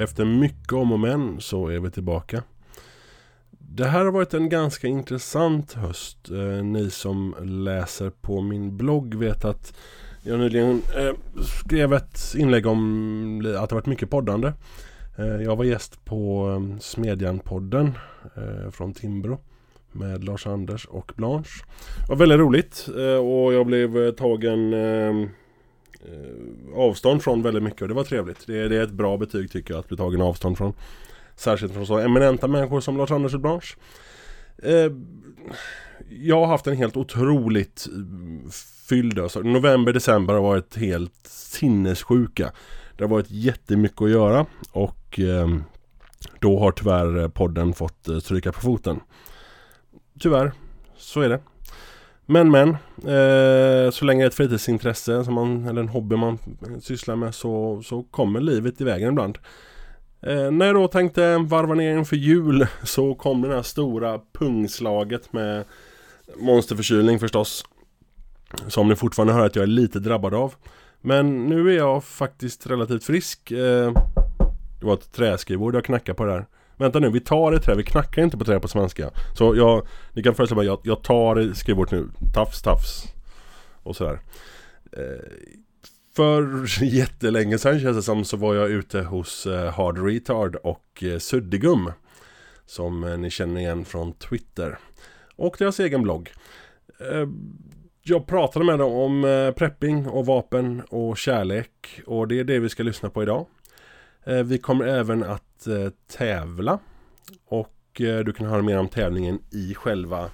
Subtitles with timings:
[0.00, 2.42] Efter mycket om och men så är vi tillbaka.
[3.50, 6.30] Det här har varit en ganska intressant höst.
[6.30, 9.74] Eh, ni som läser på min blogg vet att
[10.22, 14.52] jag nyligen eh, skrev ett inlägg om att det varit mycket poddande.
[15.18, 17.92] Eh, jag var gäst på eh, Smedjan-podden
[18.36, 19.38] eh, från Timbro
[19.92, 21.64] med Lars-Anders och Blanche.
[22.06, 25.28] Det var väldigt roligt eh, och jag blev eh, tagen eh,
[26.04, 28.46] Eh, avstånd från väldigt mycket och det var trevligt.
[28.46, 30.72] Det är, det är ett bra betyg tycker jag att bli tagen avstånd från.
[31.36, 33.76] Särskilt från så eminenta människor som Lars-Anders bransch.
[34.62, 34.92] Eh,
[36.08, 38.50] jag har haft en helt otroligt eh,
[38.88, 42.52] fylld alltså, November, december har varit helt sinnessjuka.
[42.96, 45.48] Det har varit jättemycket att göra och eh,
[46.38, 49.00] då har tyvärr podden fått eh, stryka på foten.
[50.20, 50.52] Tyvärr,
[50.96, 51.40] så är det.
[52.30, 56.38] Men men, eh, så länge det är ett fritidsintresse som man, eller en hobby man
[56.80, 59.38] sysslar med så, så kommer livet i vägen ibland.
[60.20, 65.32] Eh, när jag då tänkte varva ner inför jul så kom det här stora pungslaget
[65.32, 65.64] med
[66.36, 67.64] monsterförkylning förstås.
[68.66, 70.54] Som ni fortfarande hör att jag är lite drabbad av.
[71.00, 73.50] Men nu är jag faktiskt relativt frisk.
[73.50, 73.92] Eh,
[74.80, 76.46] det var ett träskrivbord jag knackade på där.
[76.78, 79.10] Vänta nu, vi tar ett trä, vi knackar inte på trä på svenska.
[79.34, 82.08] Så jag, ni kan föreställa mig, jag, jag tar skrivbordet nu.
[82.34, 83.04] Tafs, tafs.
[83.82, 84.20] Och sådär.
[84.92, 85.02] Eh,
[86.16, 91.02] för jättelänge sedan känns det som så var jag ute hos eh, Hard Retard och
[91.04, 91.92] eh, Suddigum.
[92.66, 94.78] Som eh, ni känner igen från Twitter.
[95.36, 96.32] Och deras egen blogg.
[97.00, 97.28] Eh,
[98.02, 102.00] jag pratade med dem om eh, prepping och vapen och kärlek.
[102.06, 103.46] Och det är det vi ska lyssna på idag.
[104.24, 106.78] Eh, vi kommer även att eh, tävla.
[107.46, 110.30] Och eh, du kan höra mer om tävlingen i själva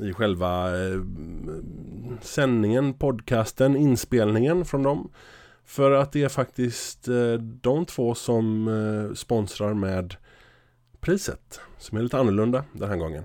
[0.00, 1.00] i själva eh,
[2.20, 5.10] sändningen, podcasten, inspelningen från dem.
[5.64, 7.32] För att det är faktiskt eh,
[7.62, 10.14] de två som eh, sponsrar med
[11.00, 11.60] priset.
[11.78, 13.24] Som är lite annorlunda den här gången.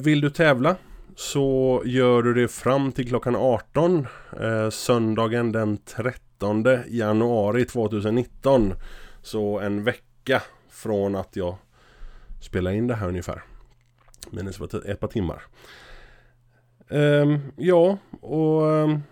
[0.00, 0.76] Vill du tävla
[1.16, 4.06] så gör du det fram till klockan 18
[4.70, 6.23] söndagen den 30.
[6.34, 8.74] 19 januari 2019.
[9.22, 11.56] Så en vecka från att jag
[12.40, 13.42] spelade in det här ungefär.
[14.30, 15.42] Minus ett par timmar.
[16.88, 19.02] Um, ja, och um,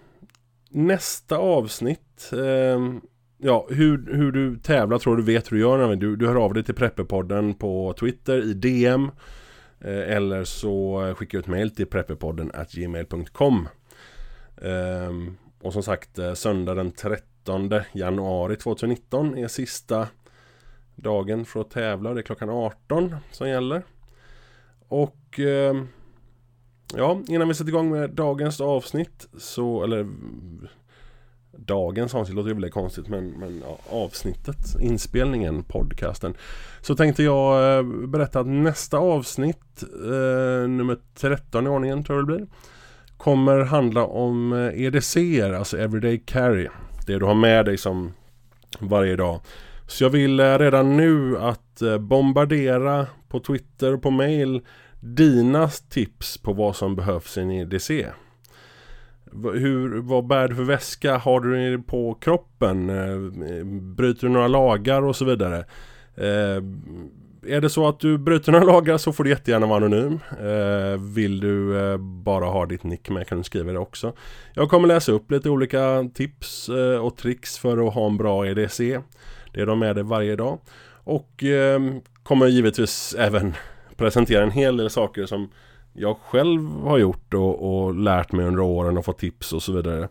[0.71, 2.31] nästa avsnitt.
[2.33, 3.01] Um,
[3.39, 5.97] ja, hur, hur du tävlar tror du vet hur du gör.
[5.97, 9.11] Du, du hör av dig till Prepperpodden på Twitter i DM.
[9.81, 13.69] Eh, eller så eh, skickar du ett mail till prepperpodden gmail.com
[15.63, 20.09] och som sagt, eh, söndag den 13 januari 2019 är sista
[20.97, 22.15] dagen för att tävla.
[22.15, 23.83] Det är klockan 18 som gäller.
[24.89, 25.83] Och eh,
[26.97, 30.07] ja, innan vi sätter igång med dagens avsnitt så, eller
[31.57, 36.35] Dagens avsnitt låter ju väldigt konstigt men, men ja, avsnittet, inspelningen, podcasten.
[36.81, 42.29] Så tänkte jag eh, berätta att nästa avsnitt, eh, nummer 13 i ordningen tror jag
[42.29, 42.47] det blir.
[43.23, 46.69] Kommer handla om eh, EDC, alltså Everyday Carry.
[47.07, 48.13] Det du har med dig som
[48.79, 49.41] varje dag.
[49.87, 54.61] Så jag vill eh, redan nu att eh, bombardera på Twitter och på mail
[55.01, 58.07] dina tips på vad som behövs i en EDC.
[59.55, 61.17] Hur, vad bär du för väska?
[61.17, 62.87] Har du den på kroppen?
[63.97, 65.65] Bryter du några lagar och så vidare?
[67.47, 70.21] Är det så att du bryter några lagar så får du jättegärna vara anonym.
[70.41, 74.13] Eh, vill du eh, bara ha ditt nick med kan du skriva det också.
[74.55, 78.47] Jag kommer läsa upp lite olika tips eh, och tricks för att ha en bra
[78.47, 78.99] EDC.
[79.53, 80.59] Det är de med dig varje dag.
[81.05, 81.81] Och eh,
[82.23, 83.55] kommer givetvis även
[83.97, 85.51] presentera en hel del saker som
[85.93, 89.73] jag själv har gjort och, och lärt mig under åren och fått tips och så
[89.73, 90.09] vidare.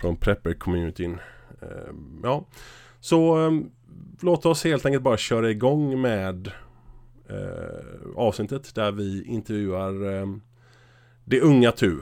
[0.00, 1.18] Från prepper-communityn.
[1.62, 2.44] Eh, ja,
[3.00, 3.52] så eh,
[4.20, 6.52] låt oss helt enkelt bara köra igång med
[7.28, 10.26] eh, avsnittet där vi intervjuar eh,
[11.24, 12.00] det unga Tu.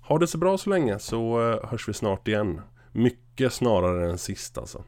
[0.00, 2.60] Ha det så bra så länge så eh, hörs vi snart igen.
[2.92, 4.84] Mycket snarare än sist alltså.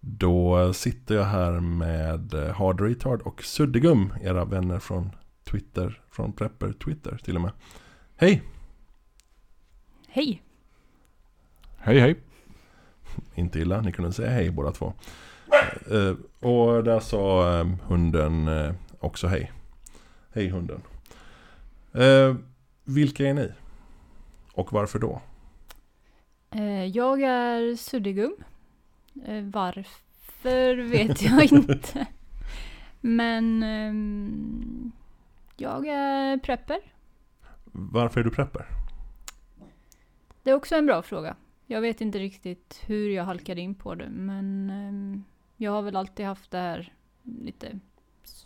[0.00, 5.10] Då sitter jag här med eh, Hard Retard och Suddigum, era vänner från
[5.44, 7.52] Twitter, från Prepper Twitter till och med.
[8.16, 8.42] Hej!
[10.08, 10.42] Hej!
[11.76, 12.16] Hej hej!
[13.34, 14.92] Inte illa, ni kunde säga hej båda två.
[15.92, 19.52] Uh, och där sa uh, hunden uh, också hej.
[20.32, 20.82] Hej hunden.
[22.84, 23.52] vilka är ni?
[24.52, 25.20] Och varför då?
[26.92, 28.34] jag är Suddigum.
[29.22, 32.06] Eh, varför vet jag inte.
[33.00, 34.92] Men um,
[35.56, 36.78] jag är prepper.
[37.64, 38.66] Varför är du prepper?
[40.42, 41.36] Det är också en bra fråga.
[41.66, 45.24] Jag vet inte riktigt hur jag halkade in på det, men um,
[45.56, 46.92] Jag har väl alltid haft det här
[47.22, 47.78] lite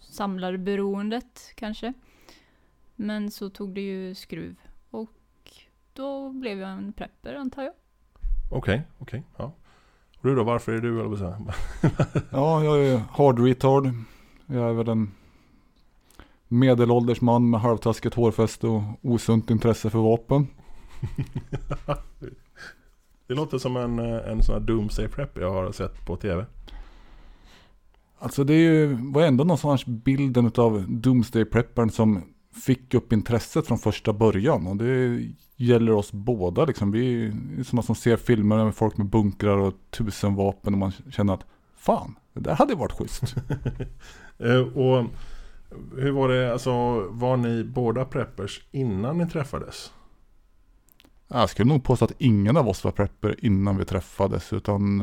[0.01, 1.93] samlarberoendet kanske.
[2.97, 4.57] Men så tog det ju skruv
[4.91, 5.11] och
[5.93, 7.73] då blev jag en prepper antar jag.
[8.51, 9.23] Okej, okej.
[9.37, 9.53] ja.
[10.19, 11.37] Och du då, varför är du eller säger
[12.31, 13.91] Ja, jag är hard retard.
[14.47, 15.11] Jag är väl en
[16.49, 20.47] medelålders man med halvtaskigt hårfäste och osunt intresse för vapen.
[23.27, 26.47] Det låter som en, en sån här doomsday prep jag har sett på tv.
[28.19, 32.23] Alltså det är ju, var ändå någonstans bilden av Doomsday Preppern som
[32.55, 34.67] fick upp intresset från första början.
[34.67, 36.91] Och det gäller oss båda liksom.
[36.91, 40.93] Vi är sådana som ser filmer med folk med bunkrar och tusen vapen och man
[41.11, 43.35] känner att fan, det där hade varit schysst.
[44.41, 45.05] Eh, och
[45.97, 46.71] hur var det, alltså
[47.11, 49.93] var ni båda preppers innan ni träffades?
[51.29, 54.53] Jag skulle nog påstå att ingen av oss var prepper innan vi träffades.
[54.53, 54.99] Utan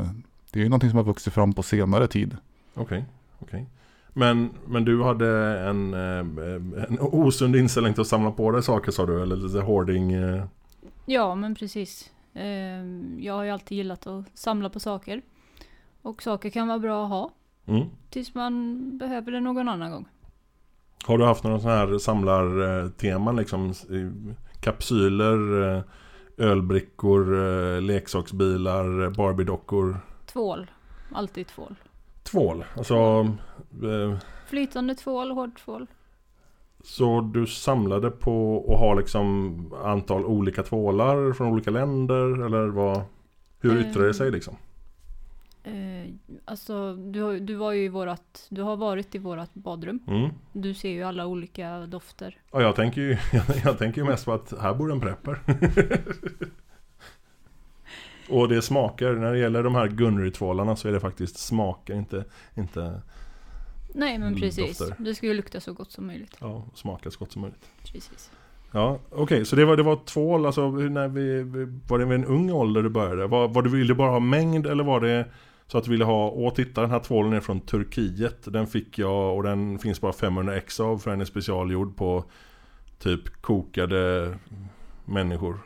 [0.52, 2.38] det är ju någonting som har vuxit fram på senare tid.
[2.76, 3.06] Okej,
[3.40, 3.66] okej.
[4.14, 8.92] Men, men du hade en, eh, en osund inställning till att samla på dig saker
[8.92, 9.22] sa du?
[9.22, 10.14] Eller lite hoarding?
[10.14, 10.44] eh?
[11.06, 12.12] Ja, men precis.
[12.34, 15.22] Ehm, Jag har ju alltid gillat att samla på saker.
[16.02, 17.32] Och saker kan vara bra att ha
[17.68, 17.88] Mm.
[18.10, 20.06] tills man behöver det någon annan gång.
[21.06, 23.70] Har du haft några sådana här samlarteman liksom?
[23.72, 24.12] i
[24.60, 25.84] Kapsyler, eh,
[26.38, 27.36] ölbrickor,
[27.76, 29.98] eh, leksaksbilar, Barbie-dockor?
[30.26, 30.72] Tvål.
[31.12, 31.76] Alltid tvål.
[32.36, 32.96] Tvål, alltså...
[33.84, 34.18] eh,
[34.48, 35.88] Flytande tvål, hård tvål.
[36.84, 42.46] Så du samlade på att ha liksom antal olika tvålar från olika länder?
[42.46, 43.02] Eller vad?
[43.60, 44.56] Hur yttrar det sig liksom?
[45.64, 45.74] Eh,
[46.46, 50.00] alltså, du, har- du var ju i vårat, du har varit i vårat badrum.
[50.08, 50.30] Mm.
[50.54, 52.38] Du ser ju alla olika dofter.
[52.52, 55.40] Ja, jag tänker ju jag, jag tänker ju mest på att här bor en prepper.
[58.30, 62.26] Och det smakar, när det gäller de här Gunnery-tvålarna så är det faktiskt smaker, inte,
[62.56, 63.02] inte
[63.94, 64.78] Nej men Mm, precis.
[64.78, 64.96] dofter.
[65.04, 66.36] Det ska ju lukta så gott som möjligt.
[66.40, 67.66] ja, smaka så gott som möjligt.
[67.94, 68.32] Precis.
[68.72, 71.44] Ja, okej, så det var, det var tvål, alltså när vi,
[71.88, 73.28] var det vid en ung ålder du började?
[73.28, 75.26] Var, var du ville bara ha mängd eller var det
[75.68, 79.00] så att du ville ha, åh titta den här tvålen är från Turkiet, den fick
[79.00, 82.24] jag och den finns bara 500 ex av för den är specialgjord på
[83.00, 84.34] typ kokade
[85.06, 85.60] människor?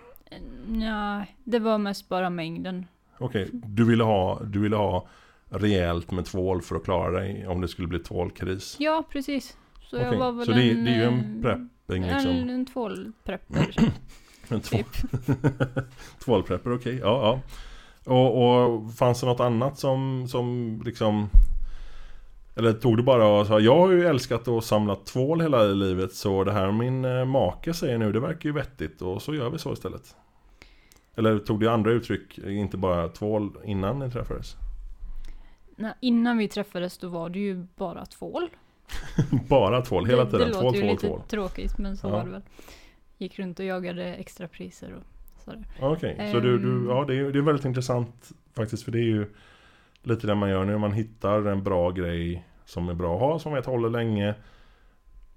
[0.68, 2.86] Nej, det var mest bara mängden.
[3.18, 5.08] Okej, du ville ha, du ville ha
[5.50, 8.76] rejält med tvål för att klara dig om det skulle bli tvålkris?
[8.80, 9.58] Ja, precis.
[9.82, 10.86] Så jag Okej, var väl så det, en...
[10.86, 12.50] det är ju en eh, prepping En, liksom?
[12.50, 13.76] en tvålprepper,
[14.48, 14.88] En två, typ.
[16.26, 17.42] tvålprepper, okej, ja
[18.06, 18.14] ja.
[18.14, 21.30] Och, och fanns det något annat som, som liksom
[22.60, 26.14] Eller tog du bara och sa Jag har ju älskat att samla tvål hela livet
[26.14, 29.50] Så det här min eh, make säger nu Det verkar ju vettigt och så gör
[29.50, 30.16] vi så istället
[31.16, 34.56] Eller tog det andra uttryck Inte bara tvål innan ni träffades
[35.76, 38.50] Nej, innan vi träffades då var det ju bara tvål.
[39.50, 42.08] Bara tvål hela det, tiden Det Tvål, låter ju tvål, lite tvål tråkigt men så
[42.08, 42.12] Ja.
[42.12, 42.42] var det väl.
[43.18, 45.04] Gick runt och jagade extrapriser och
[45.44, 45.64] sådär.
[45.82, 46.90] Okej, så du, du, Ehm.
[46.90, 49.26] ja det är, det är väldigt intressant faktiskt för det är ju
[50.04, 50.78] lite det man gör nu.
[50.78, 54.36] Man hittar en bra grej som är bra att ha, som vet håller länge.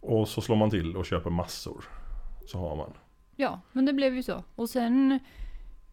[0.01, 1.85] Och så slår man till och köper massor.
[2.47, 2.93] Så har man.
[3.37, 4.45] Ja, men det blev ju så.
[4.55, 5.19] Och sen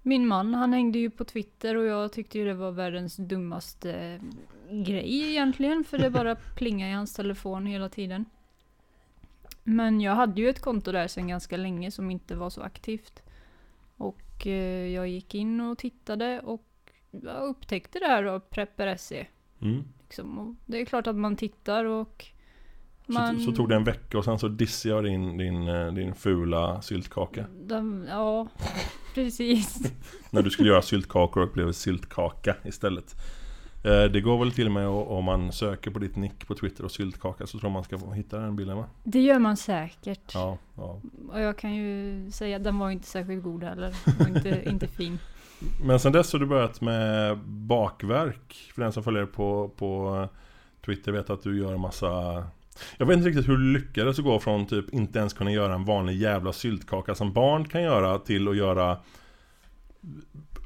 [0.02, 4.22] min man, han hängde ju på Twitter och jag tyckte ju det var världens dummaste
[4.72, 5.84] grej egentligen.
[5.84, 8.26] För det bara plingade i hans telefon hela tiden.
[9.64, 13.22] Men jag hade ju ett konto där sedan ganska länge som inte var så aktivt.
[13.98, 16.92] Och eh, jag gick in och tittade och
[17.42, 19.28] upptäckte det här då, Prepper SE.
[19.62, 19.84] Mm.
[20.10, 20.40] Liksom.
[20.40, 22.26] Och det är klart att man tittar och
[23.08, 26.16] Så, så tog det en vecka och sen så dissade jag din, din, eh, din
[26.16, 27.46] fula syltkaka.
[27.68, 28.48] De, ja,
[29.14, 29.80] precis.
[30.32, 33.16] När du skulle göra syltkakor och blev syltkaka istället.
[33.84, 36.86] Eh, Det går väl till och med om man söker på ditt nick på Twitter
[36.86, 38.86] och syltkaka så tror man ska hitta den bilden va?
[39.04, 40.34] Det gör man säkert.
[40.34, 41.02] Ja, ja.
[41.30, 43.96] Och jag kan ju säga att den var inte särskilt god heller.
[44.06, 45.20] Den var inte, inte fin.
[45.84, 48.72] Men sen dess har du börjat med bakverk.
[48.76, 50.28] För den som följer på, på
[50.86, 52.44] Twitter vet att du gör en massa...
[52.98, 55.74] Jag vet inte riktigt hur du lyckades att gå från typ inte ens kunna göra
[55.74, 58.98] en vanlig jävla syltkaka som barn kan göra till att göra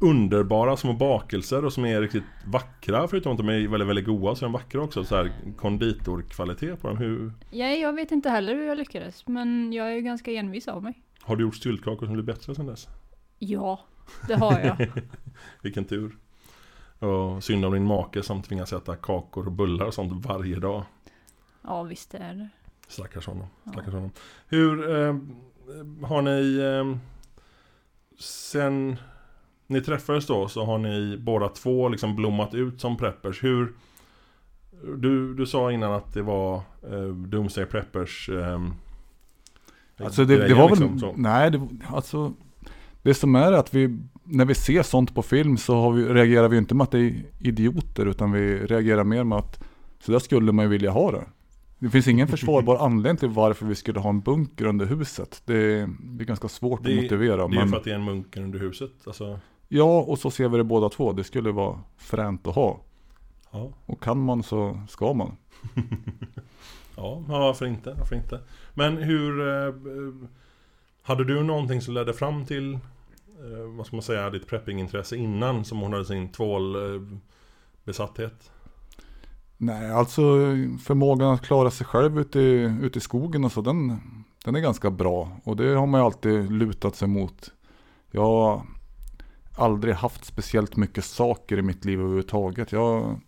[0.01, 4.35] underbara små bakelser och som är riktigt vackra förutom att de är väldigt, väldigt goda
[4.35, 5.03] så är de vackra också.
[5.03, 6.97] Så här konditorkvalitet på dem.
[6.97, 9.27] Hur, Ja, jag vet inte heller hur jag lyckades.
[9.27, 10.93] Men jag är ju ganska envis av mig.
[11.21, 12.87] har du gjort syltkakor som blir bättre sen dess?
[13.39, 13.79] Ja,
[14.27, 14.91] det har jag.
[15.61, 16.17] Vilken tur.
[16.99, 20.83] Och synd om din make som tvingas äta kakor och bullar och sånt varje dag.
[21.61, 22.49] Ja, visst det är det.
[22.87, 23.47] Stackars honom.
[23.63, 23.71] Ja.
[23.71, 24.11] Stackars honom.
[24.47, 25.15] Hur eh,
[26.07, 26.97] har ni eh,
[28.19, 28.97] sen
[29.67, 33.43] ni träffades då så har ni båda två liksom blommat ut som preppers.
[33.43, 33.73] Hur,
[34.97, 36.55] Du, du sa innan att det var
[36.91, 38.73] eh, Doomsday Preppers ehm,
[39.97, 41.13] Alltså det, det var väl, liksom, så.
[41.17, 42.33] nej, det, alltså
[43.03, 46.57] det som är att vi, när vi ser sånt på film så vi, reagerar vi
[46.57, 49.63] inte med att det är idioter utan vi reagerar mer med att
[49.99, 51.23] så där skulle man ju vilja ha det.
[51.79, 55.41] Det finns ingen försvarbar anledning till varför vi skulle ha en bunker under huset.
[55.45, 57.35] Det, är- det är ganska svårt Det- att motivera.
[57.37, 58.91] Det är Men, för att det är en munker under huset.
[59.05, 61.11] Alltså, ja, och så ser vi det båda två.
[61.13, 62.79] Det skulle vara fränt att ha.
[63.51, 63.69] ja.
[63.85, 65.35] Och kan man så ska man.
[66.97, 67.93] Ja, varför inte?
[67.99, 68.39] Varför inte?
[68.73, 69.47] Men hur...
[69.49, 69.73] Eh, eh,
[71.05, 72.79] hade du någonting som ledde fram till,
[73.77, 77.01] vad ska man säga, ditt preppingintresse innan som hon hade sin tvål eh?
[79.57, 80.21] Nej, alltså
[80.83, 83.99] förmågan att klara sig själv ute i, ute i skogen och så, den,
[84.45, 85.31] den är ganska bra.
[85.43, 87.51] Och det har man ju alltid lutat sig mot.
[88.11, 88.61] Jag har
[89.57, 92.71] aldrig haft speciellt mycket saker i mitt liv överhuvudtaget.
[92.71, 93.19] Jag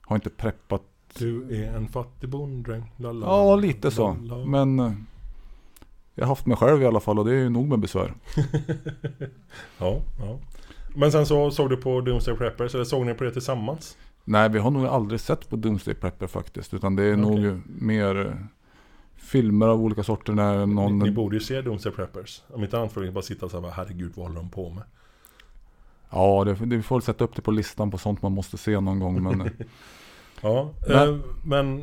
[0.00, 0.82] har inte preppat,
[1.18, 2.92] Du är en fattig bonddräng.
[2.96, 4.16] ja lite så.
[4.22, 4.46] lala.
[4.46, 4.92] Men eh,
[6.14, 8.14] jag har haft mig själv i alla fall och det är ju nog med besvär.
[9.78, 10.38] Ja, ja.
[10.96, 13.96] Men sen så såg du på Doomsday Preppers, eller såg ni på det tillsammans?
[14.24, 16.74] Nej, vi har nog aldrig sett på Doomsday Prepper faktiskt.
[16.74, 17.42] Utan det är Okej.
[17.44, 18.32] nog mer eh,
[19.16, 20.98] filmer av olika sorter när någon...
[20.98, 22.42] Ni, ni borde ju se Doomsday Preppers.
[22.48, 24.82] Om inte annat får ni bara sitta så här, herregud vad håller de på med?
[26.10, 28.80] Ja, det, det, vi får sätta upp det på listan på sånt man måste se
[28.80, 29.22] någon gång.
[29.22, 29.46] Men eh,
[30.40, 31.82] Ja, Men- eh, men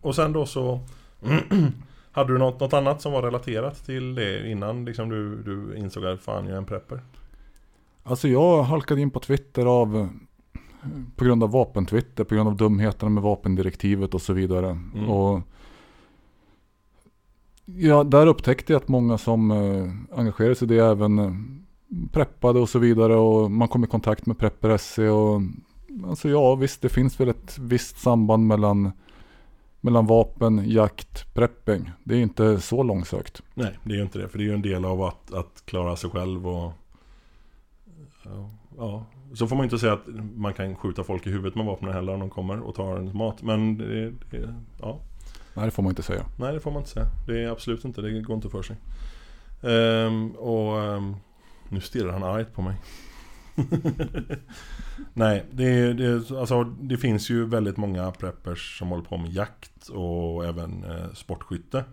[0.00, 0.80] och sen då så
[2.12, 6.06] Hade du något, något annat som var relaterat till det innan liksom du, du insåg
[6.06, 7.00] att fan jag är en prepper?
[8.02, 10.06] Alltså jag halkade in på Twitter av eh,
[11.16, 14.78] på grund av vapentwitter, på grund av dumheterna med vapendirektivet och så vidare.
[14.94, 15.08] Mm.
[15.08, 15.40] Och
[17.64, 21.32] ja, där upptäckte jag att många som eh, engagerade sig i det även eh,
[22.12, 25.40] preppade och så vidare och man kom i kontakt med Prepper SE och
[26.06, 28.92] alltså ja visst det finns väl ett visst samband mellan
[29.84, 31.90] mellan vapen, jakt, prepping.
[32.04, 33.42] Det är inte så långsökt.
[33.54, 34.28] Nej, det är ju inte det.
[34.28, 36.72] För det är ju en del av att, att klara sig själv och...
[38.76, 39.04] Ja.
[39.34, 42.14] Så får man inte säga att man kan skjuta folk i huvudet med vapnen heller
[42.14, 43.42] om de kommer och tar ens mat.
[43.42, 44.98] Men det, det, ja,
[45.54, 46.24] Nej det får man inte säga.
[46.38, 47.06] nej det får man inte säga.
[47.26, 48.76] Det är absolut inte, det går inte för sig.
[49.62, 51.16] Ehm, och ehm,
[51.68, 52.76] nu stirrar han argt på mig.
[55.14, 59.88] Nej, det, det, alltså, det finns ju väldigt många preppers som håller på med jakt
[59.88, 61.84] och även eh, sportskytte.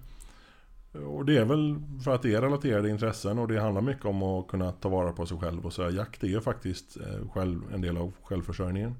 [1.06, 4.24] Och det är väl för att det är relaterade intressen och det handlar mycket om
[4.24, 5.84] att kunna ta vara på sig själv och så.
[5.84, 8.96] här, Jakt är ju faktiskt eh, själv, en del av självförsörjningen.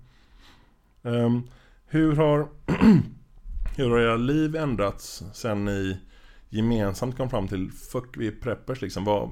[1.02, 1.48] Um,
[1.86, 2.48] hur har
[3.78, 5.98] Hur har era liv ändrats sen ni
[6.50, 9.04] gemensamt kom fram till Fuck vi är preppers liksom?
[9.04, 9.30] Vad,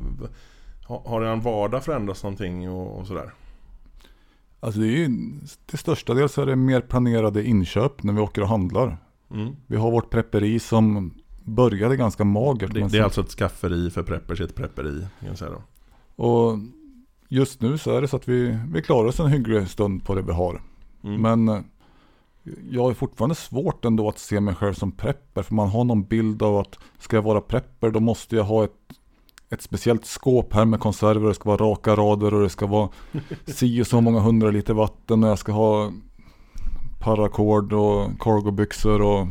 [0.85, 3.33] har, har er vardag förändrats någonting och, och sådär?
[4.59, 5.09] Alltså det är ju
[5.65, 8.97] till största del så är det mer planerade inköp när vi åker och handlar.
[9.31, 9.55] Mm.
[9.67, 12.73] Vi har vårt prepperi som började ganska magert.
[12.73, 15.63] Det, det är sen- alltså ett skafferi för preppers, ett prepperi kan jag säga då.
[16.23, 16.59] Och
[17.29, 20.15] just nu så är det så att vi, vi klarar oss en hygglig stund på
[20.15, 20.61] det vi har.
[21.03, 21.21] Mm.
[21.21, 21.63] Men eh,
[22.69, 25.43] jag har fortfarande svårt ändå att se mig själv som prepper.
[25.43, 28.63] För man har någon bild av att ska jag vara prepper då måste jag ha
[28.63, 28.71] ett,
[29.49, 31.27] ett speciellt skåp här med konserver.
[31.27, 32.89] Det ska vara raka rader och det ska vara
[33.45, 35.23] si och så många hundra liter vatten.
[35.23, 35.91] Och jag ska ha
[36.99, 39.27] paracord och cargobyxor och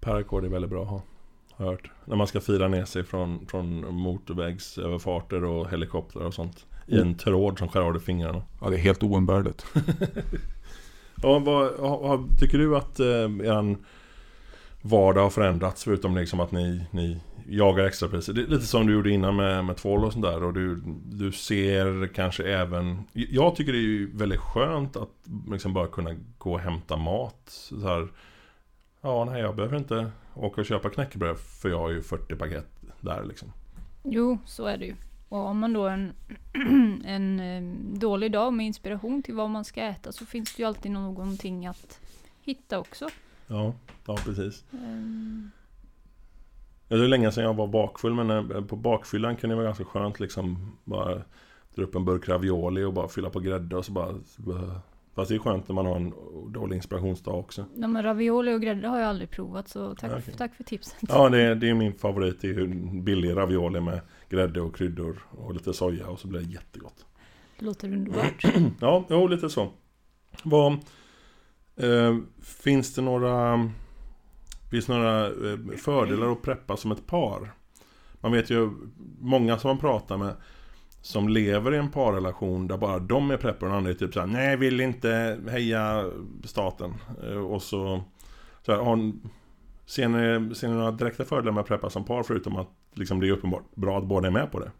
[0.00, 1.02] Paracord är väldigt bra att ha.
[1.56, 1.90] har Hört.
[2.04, 6.66] När man ska fira ner sig från, från motorvägsöverfarter och helikoptrar och sånt.
[6.86, 8.42] I en tråd som skär av dig fingrarna.
[8.60, 9.66] ja, det är helt oumbärligt.
[11.22, 13.76] Ja, vad, ha- tycker du att eh, er
[14.86, 18.32] vardag har förändrats förutom liksom att ni, ni jagar extrapriser?
[18.32, 20.82] Det är lite som du gjorde innan med, med tvål och sånt där och du,
[21.04, 25.10] du ser kanske även Jag tycker det är ju väldigt skönt att
[25.50, 28.08] liksom bara kunna gå och hämta mat så här,
[29.00, 32.66] Ja, nej jag behöver inte åka och köpa knäckebröd för jag har ju 40 paket
[33.00, 33.52] där liksom.
[34.02, 34.94] Jo, så är det ju.
[35.28, 36.12] Och har man då en,
[37.04, 37.62] en eh,
[37.98, 41.66] dålig dag med inspiration till vad man ska äta så finns det ju alltid någonting
[41.66, 42.00] att
[42.42, 43.08] hitta också.
[43.46, 43.74] Ja,
[44.06, 44.64] ja precis.
[46.88, 49.66] Ja, Det är länge sedan jag var bakfull men eh, på bakfyllan kunde det vara
[49.66, 51.22] ganska skönt liksom bara
[51.74, 54.14] dra upp en burk ravioli och bara fylla på grädde och så bara
[55.14, 56.12] Fast det är skönt när man har en
[56.52, 57.64] dålig inspirationsdag också.
[57.74, 60.34] Ja men ravioli och grädde har jag aldrig provat så tack, Okej.
[60.36, 60.96] tack för tipset.
[61.00, 62.40] Ja, det är, det är min favorit.
[62.40, 62.66] Det är
[63.02, 67.06] billig ravioli med grädde och kryddor och lite soja och så blir det jättegott.
[67.58, 68.44] Det låter underbart.
[68.80, 69.70] Ja, jo, lite så.
[70.42, 70.78] Vad,
[71.76, 73.70] eh, finns det några
[74.70, 77.54] Finns några eh, fördelar att preppa som ett par?
[78.20, 78.70] Man vet ju
[79.20, 80.34] många som man pratar med
[81.02, 84.14] Som lever i en parrelation där bara de är preppar och den andra är typ
[84.14, 86.10] såhär Nej, vill inte heja
[86.44, 86.94] staten.
[87.22, 88.02] Eh, och så
[88.62, 89.12] Så här, har,
[89.86, 93.20] ser, ni, ser ni några direkta fördelar med att preppa som par förutom att liksom,
[93.20, 94.70] det är uppenbart bra att båda är med på det?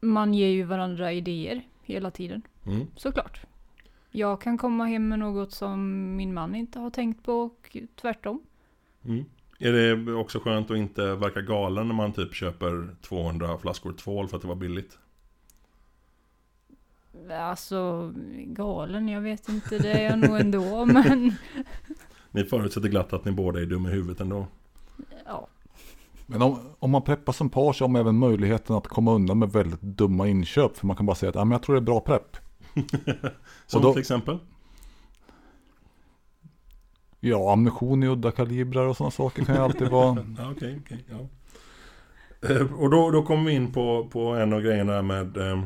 [0.00, 2.86] Man ger ju varandra idéer hela tiden, Mm.
[2.96, 3.40] såklart.
[4.16, 5.80] Jag kan komma hem med något som
[6.16, 8.42] min man inte har tänkt på och tvärtom.
[9.04, 9.24] Mm.
[9.58, 14.28] Är det också skönt att inte verka galen när man typ köper 200 flaskor tvål
[14.28, 14.98] för att det var billigt?
[17.40, 18.12] Alltså,
[18.46, 21.34] galen, jag vet inte, det är jag nog ändå, men
[22.30, 24.46] Ni förutsätter glatt att ni båda är dumma i huvudet ändå.
[25.26, 25.46] ja.
[26.26, 29.38] Men om, om man preppar som par så har man även möjligheten att komma undan
[29.38, 30.76] med väldigt dumma inköp.
[30.76, 32.43] För man kan bara säga att ah, men jag tror det är bra prepp.
[33.66, 34.38] Som då- till exempel?
[37.20, 40.26] Ja, ammunition i udda kalibrar och sådana saker kan ju alltid vara.
[40.38, 41.28] Ja, okej, okej, ja.
[42.48, 45.64] Eh, Och då, då kommer vi in på, på en av grejerna med eh,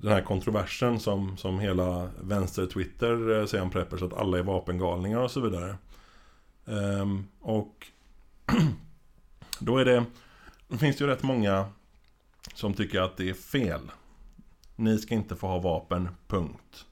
[0.00, 5.18] den här kontroversen som, som hela vänster-Twitter eh, säger om preppers, att alla är vapengalningar
[5.18, 5.76] och så vidare.
[6.66, 7.86] Ehm, och
[9.58, 10.04] då är det,
[10.68, 11.66] det finns ju rätt många
[12.54, 13.80] som tycker att det är fel.
[14.76, 16.86] Ni ska inte få ha vapen, punkt.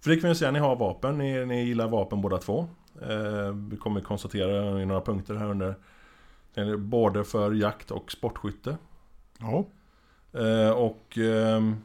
[0.00, 2.66] För det kan vi säga, ni har vapen, ni, ni gillar vapen båda två.
[3.02, 5.74] Eh, vi kommer konstatera i några punkter här under.
[6.54, 8.76] Eh, Både för jakt och sportskytte.
[9.38, 9.64] Ja,
[10.34, 11.76] Eh, och ehm,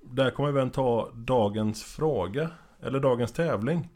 [0.00, 2.50] där kommer vi även ta dagens fråga.
[2.80, 3.88] Eller dagens tävling.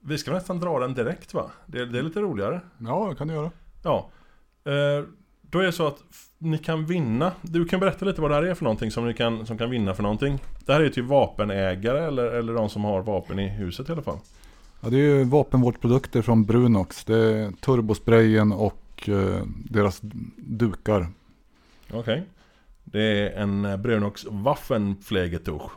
[0.00, 1.50] Vi ska nästan dra den direkt va?
[1.66, 2.60] Det, det är lite roligare.
[2.78, 3.50] ja det kan du göra.
[3.84, 4.10] Ja.
[5.50, 6.02] Då är det så att
[6.38, 7.32] ni kan vinna.
[7.42, 9.70] Du kan berätta lite vad det här är för någonting som ni kan, som kan
[9.70, 10.38] vinna för någonting.
[10.66, 14.02] Det här är till vapenägare eller, eller de som har vapen i huset i alla
[14.02, 14.18] fall.
[14.80, 17.04] Ja, det är ju vapenvårdsprodukter från Brunox.
[17.04, 20.00] Det är turbosprayen och eh, deras
[20.36, 21.06] dukar.
[21.92, 22.22] Okej.
[22.84, 25.70] Det är en eh, Brunox Waffenpflegetuch.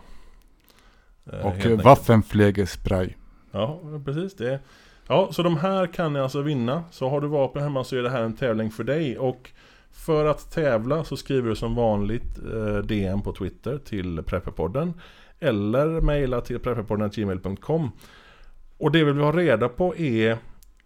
[1.34, 1.82] Eh, Och eh.
[1.82, 3.10] Waffenpflegespray.
[3.52, 4.36] Ja, precis.
[4.36, 4.60] Det.
[5.08, 6.84] Ja, så de här kan ni alltså vinna.
[6.92, 9.18] Så har du vapen hemma så är det här en tävling för dig.
[9.18, 9.52] Och
[9.92, 14.94] för att tävla så skriver du som vanligt eh, DM på Twitter till Prepperpodden.
[15.40, 17.92] Eller mejla till prepperpodden.gmail.com.
[18.78, 20.38] Och det vi vill ha reda på är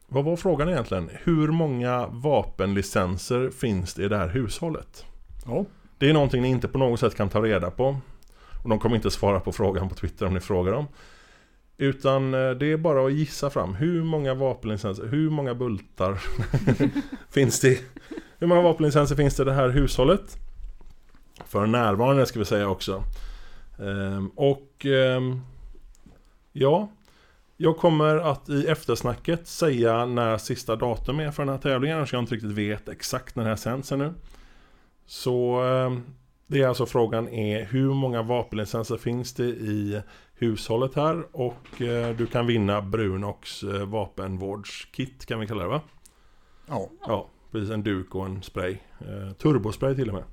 [0.08, 1.10] vad var frågan egentligen?
[1.14, 5.06] Hur många vapenlicenser finns det i det här hushållet?
[5.46, 5.66] Ja.
[5.98, 7.98] Det är någonting ni inte på något sätt kan ta reda på.
[8.64, 10.86] Och de kommer inte svara på frågan på Twitter om ni frågar dem.
[11.78, 13.76] Utan eh, det är bara att gissa fram.
[13.76, 16.20] Hur många vapenlicenser, hur många bultar
[17.30, 17.80] finns det?
[18.40, 20.38] Hur många vapenlicenser finns det i det här hushållet?
[21.46, 23.04] För närvarande ska vi säga också.
[23.80, 25.42] Ehm, och ehm,
[26.54, 26.90] ja,
[27.58, 31.98] jag kommer att i eftersnacket säga när sista datum är för den här tävlingen.
[31.98, 34.14] Annars jag inte riktigt vet exakt när det här sänds ännu.
[35.06, 36.04] Så ehm,
[36.48, 40.02] det är alltså frågan är hur många vapenlicenser finns det i
[40.38, 45.82] hushållet här och eh, du kan vinna Brunox eh, vapenvårdskit kan vi kalla det va?
[46.68, 46.90] Ja.
[47.08, 48.78] Ja, precis en duk och en spray.
[49.00, 50.24] Eh, turbospray till och med.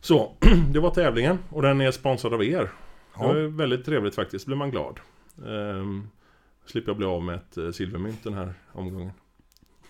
[0.00, 0.32] Så,
[0.72, 2.70] det var tävlingen och den är sponsrad av er.
[3.14, 3.48] Det var Ja.
[3.48, 5.00] väldigt trevligt faktiskt, blir man glad.
[5.46, 6.08] Ehm,
[6.66, 9.12] slipper jag bli av med ett eh, silvermynt den här omgången.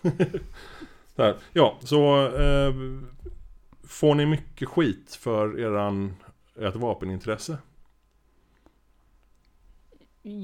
[1.17, 1.35] här.
[1.53, 2.73] Ja, så eh,
[3.87, 6.15] får ni mycket skit för eran,
[6.59, 7.57] ert vapenintresse?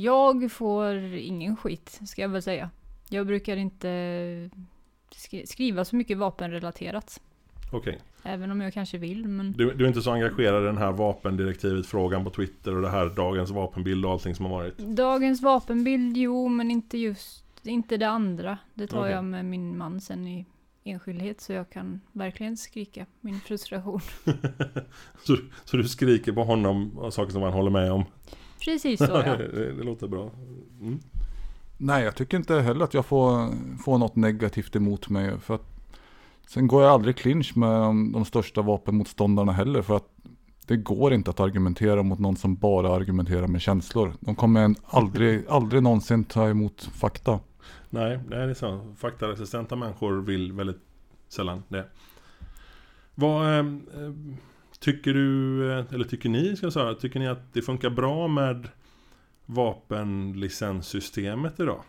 [0.01, 2.69] Jag får ingen skit, ska jag väl säga.
[3.09, 3.87] Jag brukar inte
[5.11, 7.21] sk- skriva så mycket vapenrelaterat.
[7.71, 10.77] Okej, Även om jag kanske vill, men du, du är inte så engagerad i den
[10.77, 14.77] här vapendirektivet frågan på Twitter och det här dagens vapenbild och allting som har varit?
[14.77, 18.57] dagens vapenbild, jo, men inte just, inte det andra.
[18.73, 19.11] Det tar Okej.
[19.11, 20.45] jag med min man sen i
[20.83, 24.01] enskildhet, så jag kan verkligen skrika min frustration.
[25.23, 28.05] så, så du skriker på honom och saker som han håller med om?
[28.63, 29.35] Precis så ja.
[29.35, 30.31] det, det låter bra.
[30.81, 30.99] Mm.
[31.77, 33.49] Nej, jag tycker inte heller att jag får,
[33.83, 35.39] får något negativt emot mig.
[35.39, 35.67] För att,
[36.47, 37.81] sen går jag aldrig clinch med
[38.13, 39.81] de, största vapenmotståndarna heller.
[39.81, 40.09] För att
[40.67, 44.13] det går inte att argumentera mot någon som bara argumenterar med känslor.
[44.19, 47.39] De kommer aldrig, aldrig någonsin ta emot fakta.
[47.89, 48.93] Nej, det är så.
[48.97, 50.81] Faktaresistenta människor vill väldigt
[51.29, 51.85] sällan det.
[53.15, 53.65] Vad eh, eh,
[54.83, 58.27] tycker du, eh, eller tycker ni ska jag säga, tycker ni att det funkar bra
[58.27, 58.67] med
[59.45, 61.79] vapenlicenssystemet idag?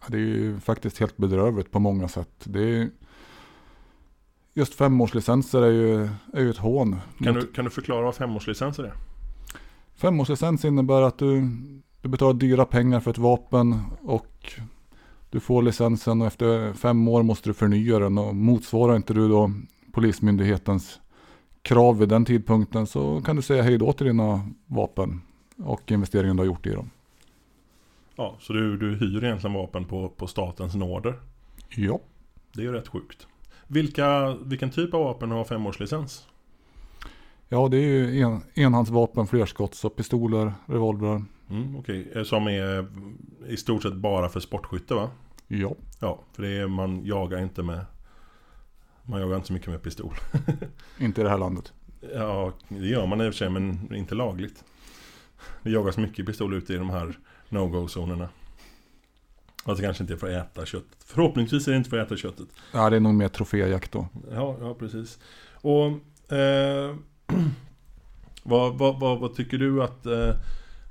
[0.00, 2.30] Ja, Det är ju faktiskt helt bedrövligt på många sätt.
[2.44, 2.90] Det är,
[4.54, 6.96] just femårslicenser är ju, är ju ett hån.
[7.18, 8.92] Kan mot- du, kan du förklara vad femårslicenser är?
[9.94, 11.48] Femårslicens innebär att du,
[12.02, 14.52] du betalar dyra pengar för ett vapen och
[15.30, 19.28] du får licensen och efter fem år måste du förnya den och motsvarar inte du
[19.28, 19.50] då
[19.92, 21.00] Polismyndighetens
[21.66, 25.20] krav vid den tidpunkten så kan du säga hej då till dina vapen
[25.56, 26.90] och investeringen du har gjort i dem.
[28.16, 31.14] Ja, så du, du hyr egentligen vapen på, på statens nåder.
[31.76, 32.00] Ja.
[32.52, 33.26] Det är ju rätt sjukt.
[33.66, 36.26] Vilka, vilken typ av vapen har femårslicens?
[37.48, 41.24] Ja, det är ju en, enhandsvapen, flerskotts och pistoler, revolvrar.
[41.50, 42.86] Mm, Okej, Eh, som är
[43.48, 45.10] i stort sett bara för sportskytte va?
[45.48, 45.74] Ja.
[46.00, 47.84] Ja, för det är, man jagar inte med
[49.06, 50.14] Man jagar inte så mycket med pistol.
[50.98, 51.72] Inte i det här landet.
[52.14, 54.64] Ja, det gör man i och för sig men inte lagligt.
[55.62, 58.28] Det jagas mycket pistol ute i de här no-go-zonerna.
[59.64, 60.96] Alltså kanske inte är för att äta köttet.
[61.04, 62.48] Förhoppningsvis är det inte för att äta köttet.
[62.72, 64.08] Ja, det är nog mer troféjakt då.
[64.30, 65.18] Ja, ja precis.
[65.52, 65.86] Och
[66.32, 66.96] eh,
[68.42, 70.34] vad, vad, vad, vad tycker du att eh,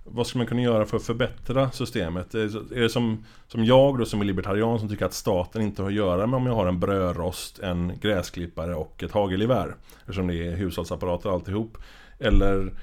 [0.07, 2.35] vad ska man kunna göra för att förbättra systemet?
[2.35, 5.89] Är det, som, som jag då som är libertarian som tycker att staten inte har
[5.89, 9.75] att göra med om jag har en brödrost, en gräsklippare och ett hagelgevär?
[9.99, 11.77] Eftersom det är hushållsapparater alltihop.
[12.19, 12.73] Eller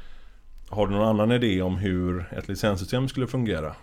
[0.69, 3.75] har du någon annan idé om hur ett licenssystem skulle fungera?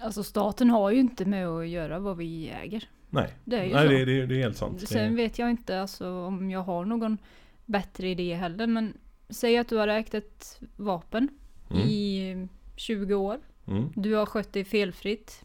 [0.00, 2.88] Alltså staten har ju inte med att göra vad vi äger.
[3.10, 3.92] Nej, Det är ju Nej så.
[3.92, 4.88] det, det, det är helt sant.
[4.88, 7.18] Sen vet jag inte alltså, om jag har någon
[7.66, 8.66] bättre idé heller.
[8.66, 8.94] Men
[9.28, 11.28] säg att du har ägt ett vapen
[11.70, 13.38] mm, i 20 år.
[13.66, 15.44] mm, Du har skött dig felfritt.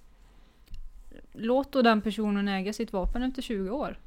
[1.33, 3.99] Låt då den personen äga sitt vapen efter 20 år.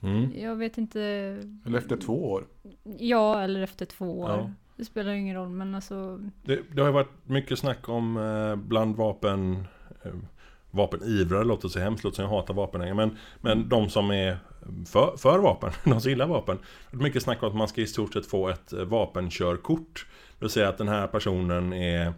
[0.00, 0.32] mm.
[0.40, 1.00] Jag vet inte.
[1.66, 2.44] Eller efter två år.
[2.98, 4.30] Ja, eller efter två år.
[4.30, 4.50] Ja.
[4.76, 6.20] Det spelar ju ingen roll men alltså.
[6.44, 9.64] Det, det har ju varit mycket snack om eh, bland vapen
[10.04, 10.12] eh,
[10.70, 14.38] Vapenivrare låter så hemskt, låter som jag hatar vapenägare men, men de som är
[14.86, 16.58] för, för vapen, de som gillar vapen
[16.90, 20.06] Det är mycket snack om att man ska i stort sett få ett eh, vapenkörkort
[20.40, 22.12] vill säga att den här personen är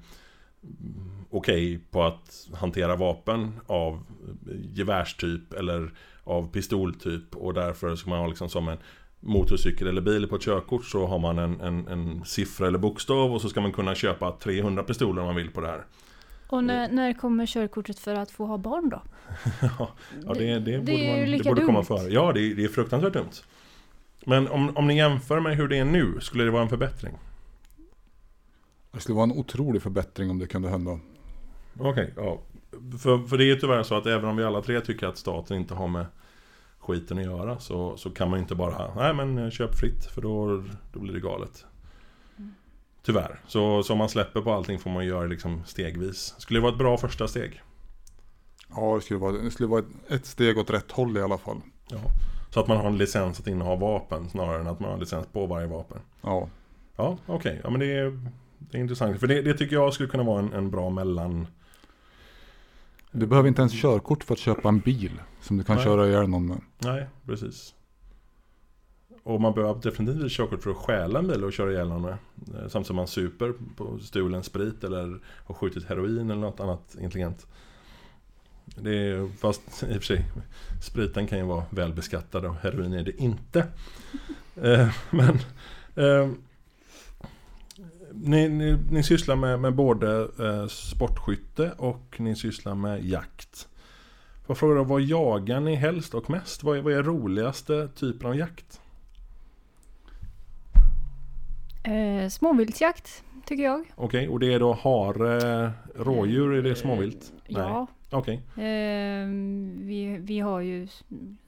[1.30, 4.04] okej på att hantera vapen av
[4.72, 5.90] gevärstyp eller
[6.24, 8.78] av pistoltyp och därför ska man ha liksom som en
[9.20, 13.34] motorcykel eller bil på ett körkort så har man en, en, en siffra eller bokstav
[13.34, 15.84] och så ska man kunna köpa 300 pistoler om man vill på det här.
[16.48, 19.02] Och när, när kommer körkortet för att få ha barn då?
[19.78, 22.08] ja, det, det, det borde, ju man, det borde komma före.
[22.08, 23.42] Ja, det, det är fruktansvärt dumt.
[24.24, 27.14] Men om, om ni jämför med hur det är nu, skulle det vara en förbättring?
[28.98, 30.98] Det skulle vara en otrolig förbättring om det kunde hända.
[31.78, 32.40] Okej, ja.
[33.00, 35.18] För, för det är ju tyvärr så att även om vi alla tre tycker att
[35.18, 36.06] staten inte har med
[36.78, 40.22] skiten att göra så, så kan man inte bara, nej men eh, köp fritt för
[40.22, 41.66] då, då blir det galet.
[43.02, 43.40] Tyvärr.
[43.46, 46.34] Så, så om man släpper på allting får man göra det liksom stegvis.
[46.38, 47.62] Skulle det vara ett bra första steg?
[48.76, 51.38] Ja, det skulle vara, det skulle vara ett, ett steg åt rätt håll i alla
[51.38, 51.60] fall.
[51.90, 52.00] Ja.
[52.50, 55.00] Så att man har en licens att inneha vapen snarare än att man har en
[55.00, 55.98] licens på varje vapen.
[56.20, 56.48] Ja,
[56.98, 57.60] Ja, okej.
[57.64, 58.20] Ja men det är,
[58.58, 59.20] det är intressant.
[59.20, 61.46] För det, det tycker jag skulle kunna vara en, en bra mellan...
[63.10, 65.84] du behöver inte ens körkort för att köpa en bil som du kan Nej.
[65.84, 66.60] köra ihjäl någon med.
[66.78, 67.74] Nej, precis.
[69.22, 72.02] Och man behöver definitivt ett körkort för att stjäla en bil och köra ihjäl någon
[72.02, 72.12] med.
[72.12, 72.18] Eh,
[72.60, 77.46] Samtidigt som man super på stulen sprit eller har skjutit heroin eller något annat intelligent.
[78.64, 80.24] Det är, fast i och för sig,
[80.82, 83.66] spriten kan ju vara välbeskattad och heroin är det inte.
[84.62, 85.38] Eh, Men
[85.94, 86.30] eh,
[88.22, 93.68] ni, ni, ni sysslar med, med både eh, sportskytte och ni sysslar med jakt.
[94.46, 96.62] Får jag fråga då, vad jagar ni helst och mest?
[96.62, 98.80] Vad är, vad är roligaste typen av jakt?
[101.84, 103.84] Eh, småviltsjakt tycker jag.
[103.94, 107.32] Okej, och det är då hare, rådjur, är det småvilt?
[107.46, 107.86] Ja.
[108.10, 108.34] Okej.
[108.56, 109.28] Eh,
[109.76, 110.88] vi, vi har ju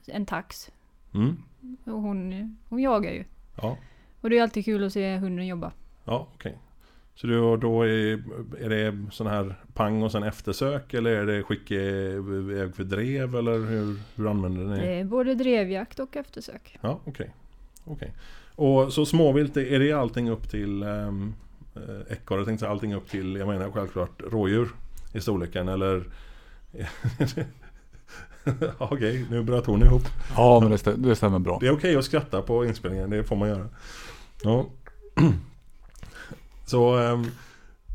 [0.07, 0.71] en tax.
[1.13, 1.37] Mm.
[1.83, 3.23] Och hon, hon jagar ju.
[3.61, 3.77] Ja,
[4.21, 5.71] Och det är alltid kul att se hunden jobba.
[6.05, 6.57] Ja okej.
[7.15, 8.23] Så då, då är,
[8.59, 13.35] är det sån här pang och sen eftersök eller är det skicka iväg för drev
[13.35, 14.79] eller hur, hur använder ni?
[14.79, 16.77] Det är både drevjakt och eftersök.
[16.81, 17.33] Ja, okej.
[17.85, 18.13] Okej.
[18.55, 21.35] Och så småvilt, är det allting upp till um,
[22.09, 22.45] ekorre?
[22.45, 24.69] Tänkte säga allting upp till, jag menar självklart rådjur
[25.13, 26.03] i storleken eller?
[28.77, 30.03] okej, nu bröt hon ihop.
[30.35, 31.57] Ja, men det, stä, det stämmer bra.
[31.61, 33.69] Det är okej att skratta på inspelningen, det får man göra.
[34.43, 34.65] Ja.
[36.71, 37.25] Så, ehm,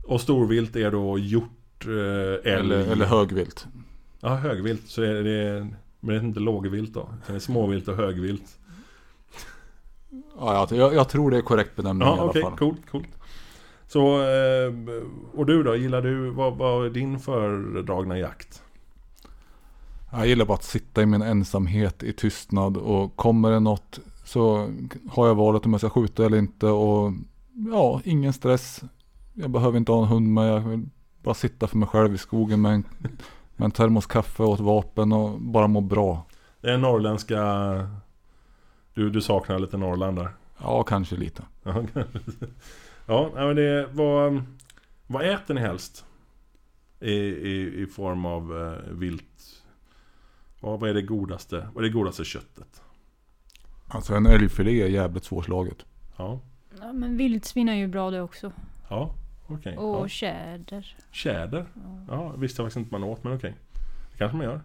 [0.04, 3.66] och storvilt är då hjort, eh, älg, Eller, eller högvilt.
[4.20, 4.86] ja, högvilt.
[4.88, 5.66] Så är det,
[6.00, 7.08] men det är inte lågvilt då.
[7.26, 8.58] Det är småvilt och högvilt.
[10.38, 12.56] Ja, jag, jag tror det är korrekt benämning i Ja, alla okej, fall.
[12.58, 13.08] coolt, coolt.
[13.88, 14.72] Så, eh,
[15.34, 15.76] och du då?
[15.76, 18.62] Gillar du, vad, vad är din föredragna jakt?
[20.12, 24.70] Jag gillar bara att sitta i min ensamhet i tystnad och kommer det något så
[25.10, 27.12] har jag valet om jag ska skjuta eller inte och
[27.56, 28.82] ja, ingen stress.
[29.34, 30.52] Jag behöver inte ha en hund med.
[30.52, 30.88] Jag vill
[31.22, 32.84] bara sitta för mig själv i skogen med en,
[33.56, 36.26] med en termos kaffe och ett vapen och bara må bra.
[36.60, 37.40] Det är norrländska...
[38.94, 40.30] Du, du saknar lite Norrland där.
[40.58, 41.42] Ja, kanske lite.
[43.06, 44.42] Ja, men det, vad,
[45.06, 46.04] vad äter ni helst?
[47.00, 49.62] I, i, i form av eh, vilt.
[50.60, 51.68] Vad, vad är det godaste?
[51.74, 52.82] Vad är det godaste köttet?
[53.88, 55.84] Alltså en älgfilé är jävligt svårslaget.
[56.16, 56.40] Ja,
[56.80, 58.52] Ja, men vildsvin är ju bra det också.
[58.88, 59.14] ja
[59.46, 59.76] okej.
[59.76, 60.08] Och Ja.
[60.08, 60.96] tjäder.
[61.10, 61.66] Tjäder?
[62.08, 63.54] Ja, visste jag faktiskt inte man åt, men okej.
[64.12, 64.60] Det kanske man gör.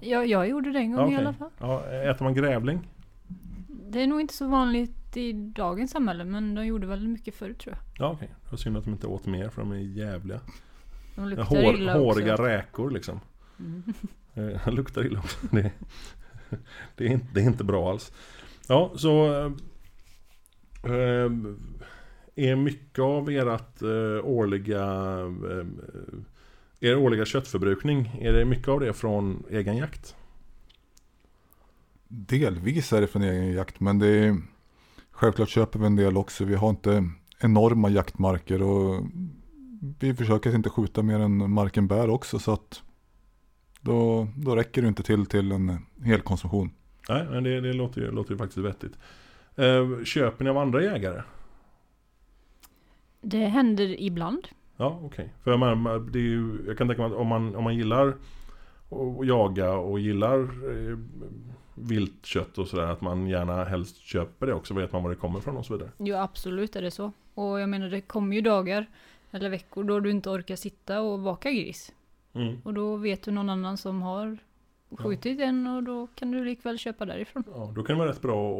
[0.00, 1.18] Ja, jag gjorde det en gång Ja, i okej.
[1.26, 1.50] alla fall.
[1.58, 2.88] Ja, äter man grävling?
[3.68, 7.52] Det är nog inte så vanligt i dagens samhälle men de gjorde väldigt mycket förr
[7.52, 8.06] tror jag.
[8.06, 8.28] Ja, okej.
[8.44, 10.40] Det var synd att de inte åt mer, för de är jävliga.
[11.16, 12.44] De luktar Hår, illa håriga också.
[12.44, 13.20] räkor liksom.
[13.58, 13.82] Mm.
[14.34, 15.38] Eh, luktar illa också.
[15.50, 15.70] Det,
[16.96, 18.12] det, är inte, det är inte bra alls.
[18.68, 19.28] Ja, så...
[20.82, 21.30] eh, eh,
[22.34, 24.84] är mycket av ert eh, årliga...
[25.50, 25.66] Eh,
[26.80, 30.16] er årliga köttförbrukning, är det mycket av det från egen jakt?
[32.08, 34.36] Delvis är det från egen jakt men det är
[35.12, 36.44] Självklart köper vi en del också.
[36.44, 39.04] Vi har inte enorma jaktmarker och
[40.00, 42.82] vi försöker inte skjuta mer än marken bär också så att
[43.80, 46.70] då, då räcker det inte till till en hel konsumtion.
[47.08, 48.92] Nej, men det, det låter, ju, låter ju faktiskt vettigt.
[49.56, 51.22] Eh, köper ni av andra jägare?
[53.20, 54.48] Det händer ibland.
[54.76, 55.32] Ja, okej.
[55.44, 57.74] För man, man- det är ju, jag kan tänka mig att om man, om man
[57.76, 58.08] gillar
[58.90, 60.98] att jaga och gillar eh,
[61.74, 64.74] viltkött och sådär, att man gärna helst köper det också.
[64.74, 65.90] Vet man var det kommer ifrån och så vidare.
[65.98, 67.12] Jo absolut är det så.
[67.34, 68.86] Och jag menar det kommer ju dagar
[69.30, 71.92] eller veckor då du inte orkar sitta och baka gris.
[72.32, 72.56] Mm.
[72.64, 74.38] Och då vet du någon annan som har
[74.98, 77.44] skjutit en och då kan du likväl köpa därifrån.
[77.54, 78.54] Ja, då kan det vara rätt bra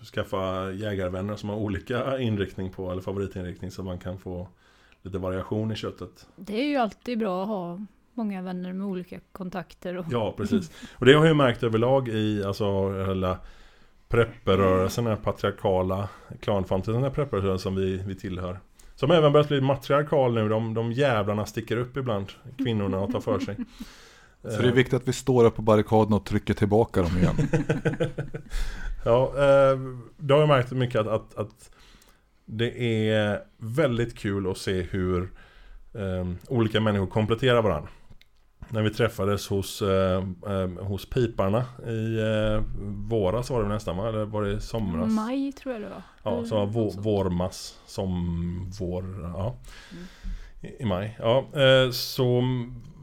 [0.00, 4.48] att skaffa jägarvänner som har olika inriktning på, eller favoritinriktning, så man kan få
[5.02, 6.26] lite variation i köttet.
[6.36, 7.80] Det är ju alltid bra att ha
[8.14, 9.96] många vänner med olika kontakter.
[9.96, 10.06] Och...
[10.10, 10.70] Ja, precis.
[10.98, 13.38] Och det har jag ju märkt överlag i alltså hela
[14.08, 16.08] prepperrörelsen, den här patriarkala
[16.40, 18.60] klanfantasin, den här prepperrörelsen som vi, vi tillhör.
[18.94, 22.26] Som även börjat bli matriarkal nu, de, de jävlarna sticker upp ibland,
[22.58, 23.56] kvinnorna och tar för sig.
[24.50, 27.36] Så det är viktigt att vi står upp på barrikaden och trycker tillbaka dem igen.
[29.04, 29.78] Ja, eh,
[30.16, 31.70] det har jag märkt mycket att, att, att
[32.44, 35.22] det är väldigt kul att se hur
[35.94, 37.90] eh, olika människor kompletterar varandra.
[38.68, 42.62] När vi träffades hos, eh, eh, hos piparna i eh,
[43.08, 44.08] våras var det nästan va?
[44.08, 45.12] Eller var det i somras?
[45.12, 46.02] Maj tror jag det var.
[46.22, 47.06] Ja, så var något vå, sånt.
[47.06, 49.56] vårmass som vår, ja.
[49.92, 50.04] Mm.
[50.60, 51.16] I, I maj.
[51.18, 52.42] Ja, eh, så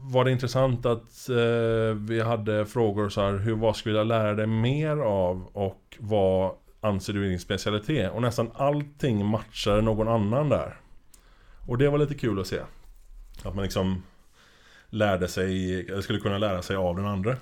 [0.02, 4.18] var det intressant att eh, vi hade frågor så här, hur, vad skulle jag vilja
[4.18, 8.12] lära dig mer av och vad anser du är din specialitet?
[8.12, 10.76] Och nästan allting matchade någon annan där.
[11.66, 12.60] Och det var lite kul att se.
[13.44, 14.02] Att man liksom
[14.90, 17.36] lärde sig, eller skulle kunna lära sig av den andra.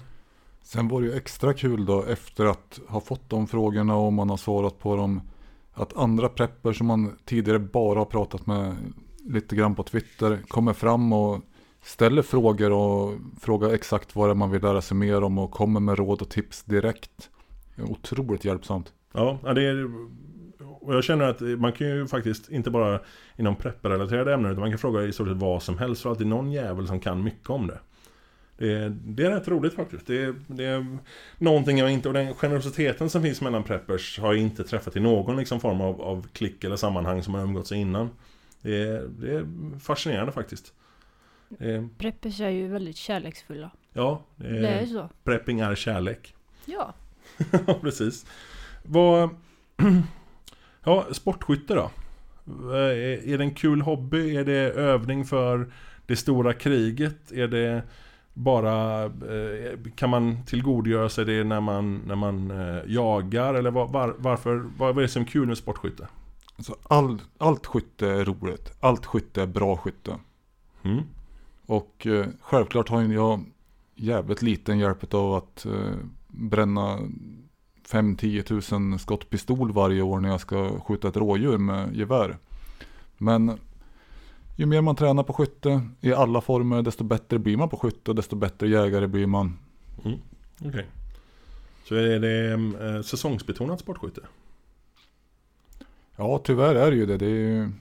[0.62, 4.31] Sen var det ju extra kul då efter att ha fått de frågorna och man
[4.31, 5.20] har svarat på dem.
[5.73, 8.77] Att andra prepper som man tidigare bara har pratat med
[9.25, 11.40] lite grann på Twitter kommer fram och
[11.83, 15.51] ställer frågor och frågar exakt vad det är man vill lära sig mer om och
[15.51, 17.31] kommer med råd och tips direkt.
[17.79, 18.93] Otroligt hjälpsamt.
[19.12, 19.90] Ja, det är...
[20.81, 23.01] Och jag känner att man kan ju faktiskt inte bara
[23.37, 26.27] inom prepperrelaterade ämnen utan man kan fråga i stort sett vad som helst för alltid
[26.27, 27.79] någon jävel som kan mycket om det.
[28.59, 30.07] Det är, det är rätt roligt faktiskt.
[30.07, 30.99] Det är, det är
[31.38, 32.09] någonting jag inte...
[32.09, 35.81] Och den generositeten som finns mellan preppers har jag inte träffat i någon liksom form
[35.81, 38.11] av, av klick eller sammanhang som har umgåtts innan.
[38.62, 39.47] Det är, det är
[39.81, 40.73] fascinerande faktiskt.
[41.59, 43.71] Är, Preppers är ju väldigt kärleksfulla.
[43.93, 45.09] ja, det Det är är, så.
[45.25, 46.35] prepping är kärlek.
[46.65, 46.95] Ja.
[47.81, 48.27] Precis.
[48.83, 49.31] Vad...
[50.85, 51.91] Ja, sportskytte då?
[52.73, 54.37] Är är det en kul hobby?
[54.37, 55.73] Är det övning för
[56.07, 57.33] det stora kriget?
[57.33, 57.83] Är det
[58.35, 59.05] bara...
[59.05, 63.55] eh, Kan man tillgodogöra sig det när man, när man eh, jagar?
[63.55, 64.65] Eller var, varför...
[64.79, 66.09] Vad är det som är kul med sportskytte?
[66.57, 68.73] Alltså all, allt skytte är roligt.
[68.81, 70.17] Allt skytte är bra skytte.
[70.83, 71.03] Mm.
[71.71, 73.45] Och eh, självklart har jag
[73.95, 75.95] jävligt liten hjälp av att eh,
[76.27, 76.99] bränna
[77.89, 82.39] 5-10 tusen skott pistol varje år när jag ska skjuta ett rådjur med gevär.
[83.19, 83.59] Men
[84.57, 88.11] ju mer man tränar på skytte i alla former desto bättre blir man på skytte
[88.11, 89.59] och desto bättre jägare blir man.
[90.65, 90.87] Okej.
[91.85, 94.21] Så är det eh, säsongsbetonat sportskytte?
[96.17, 97.17] Ja tyvärr är det ju det.
[97.17, 97.73] Det är ju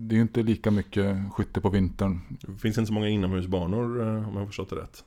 [0.00, 2.20] det är ju inte lika mycket skytte på vintern.
[2.40, 5.04] Det finns inte så många inomhusbanor eh, om jag förstått det rätt.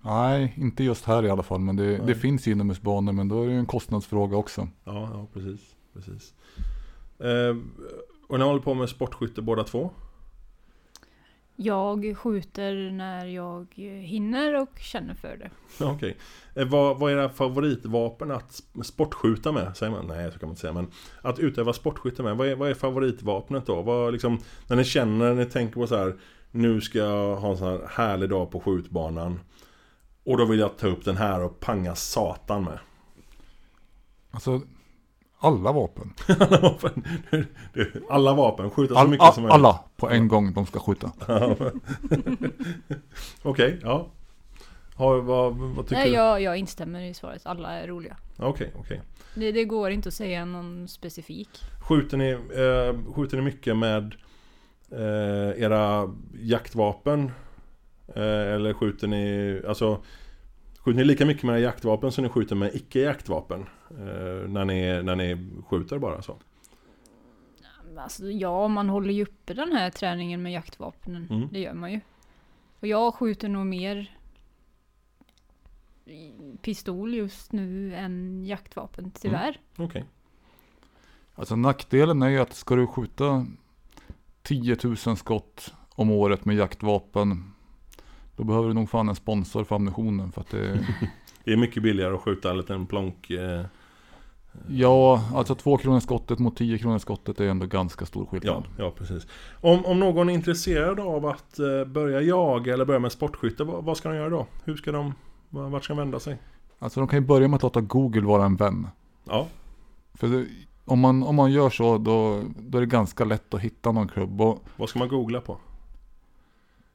[0.00, 1.60] Nej, inte just här i alla fall.
[1.60, 4.68] Men det, det finns inomhusbanor men då är det ju en kostnadsfråga också.
[4.84, 5.60] Ja, ja precis.
[5.94, 6.34] precis.
[7.18, 7.56] Eh,
[8.28, 9.90] och ni håller på med sportskytte båda två?
[11.62, 13.66] Jag skjuter när jag
[14.04, 15.50] hinner och känner för det.
[15.80, 16.16] Ja, Okej.
[16.54, 19.76] Eh, vad, vad är era favoritvapen att sp- sportskjuta med?
[19.76, 20.06] Säger man?
[20.06, 20.72] Nej, så kan man inte säga.
[20.72, 20.90] Men
[21.22, 22.36] att utöva sportskytte med.
[22.36, 23.82] Vad är, vad är favoritvapnet då?
[23.82, 26.16] Vad liksom, när ni känner, när ni tänker på så här.
[26.50, 29.40] Nu ska jag ha en sån här härlig dag på skjutbanan.
[30.24, 32.78] Och då vill jag ta upp den här och panga satan med.
[34.30, 34.60] Alltså,
[35.40, 36.12] alla vapen.
[36.28, 37.04] alla vapen,
[38.10, 39.66] alla vapen, skjuta så All, mycket som all, möjligt.
[39.66, 41.12] alla på en gång de ska skjuta.
[43.42, 44.08] Okej, ja.
[44.94, 46.16] Har, vad, vad tycker Nej, du?
[46.16, 47.46] jag, jag instämmer i svaret.
[47.46, 48.16] Alla är roliga.
[48.36, 49.00] Okej, okej.
[49.34, 51.48] Det, det går inte att säga någon specifik.
[51.80, 54.14] Skjuter ni, eh, skjuter ni mycket med
[54.92, 57.32] eh, era jaktvapen?
[58.14, 58.22] Eh,
[58.54, 60.00] eller skjuter ni, alltså
[60.80, 63.66] Skjuter ni lika mycket med era jaktvapen som ni skjuter med icke-jaktvapen?
[63.90, 66.36] Eh, när, ni, när ni skjuter bara så?
[67.98, 71.26] Alltså, ja, man håller ju uppe den här träningen med jaktvapnen.
[71.30, 71.48] Mm.
[71.52, 72.00] Det gör man ju.
[72.80, 74.16] Och jag skjuter nog mer
[76.62, 79.60] pistol just nu än jaktvapen, tyvärr.
[79.76, 80.04] Okej.
[81.34, 83.46] Alltså nackdelen är ju att ska du skjuta
[84.42, 87.52] 10 000 skott om året med jaktvapen.
[88.40, 90.86] Då behöver du nog fan en sponsor för ammunitionen för att det
[91.44, 93.30] Det är mycket billigare att skjuta en liten plonk...
[93.30, 93.64] Eh,
[94.68, 98.64] Ja, alltså 2 kronor skottet mot 10 kronor skottet är ändå ganska stor ja, skillnad.
[98.78, 99.26] ja, precis.
[99.60, 103.84] Om, om någon är intresserad av att eh, börja jaga eller börja med sportskytte, vad,
[103.84, 104.46] vad ska de göra då?
[104.64, 105.14] Hur ska de...
[105.48, 106.38] Vart ska de vända sig?
[106.78, 108.86] Alltså de kan ju börja med att låta Google vara en vän.
[109.24, 109.46] Ja,
[110.14, 110.46] För det,
[110.84, 114.08] om, man, om man gör så då, då är det ganska lätt att hitta någon
[114.08, 114.40] klubb.
[114.40, 115.56] Och vad ska man googla på?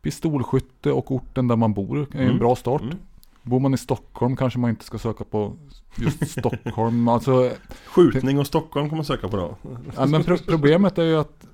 [0.05, 2.39] Pistolskytte och orten där man bor är en Mm.
[2.39, 2.81] bra start.
[2.81, 2.97] Mm.
[3.41, 5.53] Bor man i Stockholm kanske man inte ska söka på
[5.97, 7.07] just Stockholm.
[7.07, 7.51] Alltså,
[7.85, 9.55] Skjutning och Stockholm kan man söka på då.
[9.95, 11.47] ja, men pro- problemet är ju att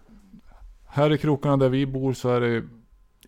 [0.88, 2.64] här i krokarna där vi bor så är det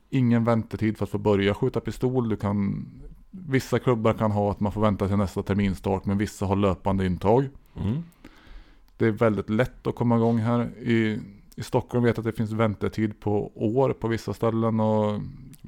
[0.09, 2.29] ingen väntetid för att få börja skjuta pistol.
[2.29, 2.85] Du kan,
[3.31, 7.05] vissa klubbar kan ha att man får vänta till nästa terminstart men vissa har löpande
[7.05, 7.49] intag.
[7.81, 8.03] Mm.
[8.97, 10.61] Det är väldigt lätt att komma igång här.
[10.77, 11.19] I,
[11.55, 15.19] i Stockholm vet jag att det finns väntetid på år på vissa ställen och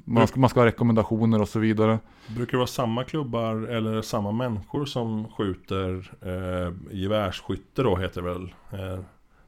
[0.04, 1.98] man ska, man ska ha rekommendationer och så vidare.
[2.26, 8.28] Brukar det vara samma klubbar eller samma människor som skjuter eh, gevärsskytte då heter det
[8.28, 8.54] väl?
[8.72, 9.00] Eh,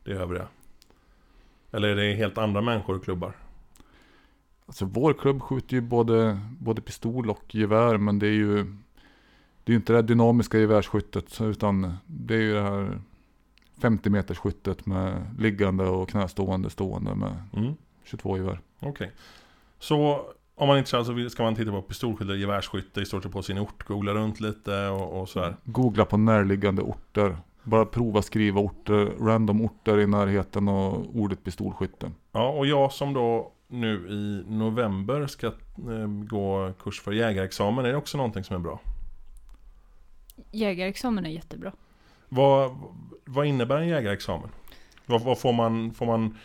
[0.05, 0.47] det övriga.
[1.71, 3.33] Eller är det helt andra människor och klubbar?
[4.67, 8.65] Alltså vår klubb skjuter ju både, både pistol och gevär men det är ju
[9.65, 13.01] Det är ju inte det här dynamiska gevärsskyttet utan det är ju det här
[13.81, 17.75] 50 meters skyttet med liggande och knästående stående med Mm.
[18.05, 18.61] 22 gevär.
[18.81, 19.13] Okej.
[19.79, 23.33] Så om man är intresserad så ska man titta på pistolskytte, gevärsskytte, i stort sett
[23.33, 25.57] på sin ort, googla runt lite och, och sådär.
[25.65, 27.39] Googla på närliggande orter.
[27.63, 32.11] Bara prova skriva orter, random orter i närheten och ordet pistolskytte.
[32.33, 37.89] Ja, och jag som då nu i november ska eh, gå kurs för jägarexamen, är
[37.89, 38.81] det också någonting som är bra?
[40.51, 41.73] Jägarexamen är jättebra.
[42.29, 42.77] Vad,
[43.25, 44.49] vad innebär en jägarexamen?
[45.07, 46.39] Vad, vad får man, får man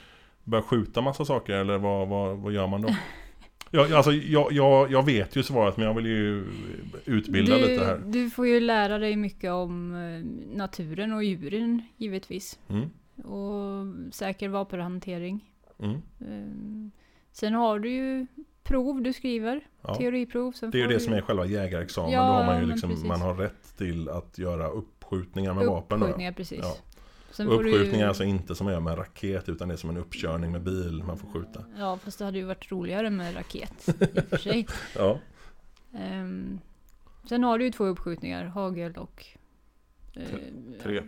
[0.43, 2.89] börja skjuta massa saker eller vad, vad, vad gör man då?
[3.75, 6.45] Ja, alltså, jag, jag, jag vet ju svaret men jag vill ju
[7.05, 8.01] utbilda du, lite här.
[8.05, 12.59] du får ju lära dig mycket om eh, naturen och djuren givetvis.
[12.69, 12.89] Mm,
[13.29, 15.49] Och säker vapenhantering.
[15.79, 16.91] mm, Ehm,
[17.31, 18.27] Sen har du ju
[18.63, 19.61] prov du skriver.
[19.81, 19.95] ja.
[19.95, 20.53] Teoriprov.
[20.61, 22.11] Det är ju det du som är själva jägarexamen.
[22.11, 24.67] Ja, Då har man ju liksom, man har rätt till att göra
[25.15, 25.99] uppskjutningar med vapen.
[25.99, 26.05] Då.
[26.05, 26.59] Uppskjutningar, precis.
[26.61, 26.75] Ja.
[27.31, 29.77] Sen ju- uppskjutningar är alltså inte som att göra med en raket utan det är
[29.77, 31.63] som en uppkörning med bil man får skjuta.
[31.77, 34.67] Ja, fast det hade ju varit roligare med raket i och för sig.
[34.95, 35.19] Ja,
[35.97, 36.59] Ehm,
[37.29, 39.25] sen har du ju två uppskjutningar, hagel och...
[40.15, 40.21] eh,
[40.83, 41.01] Tre.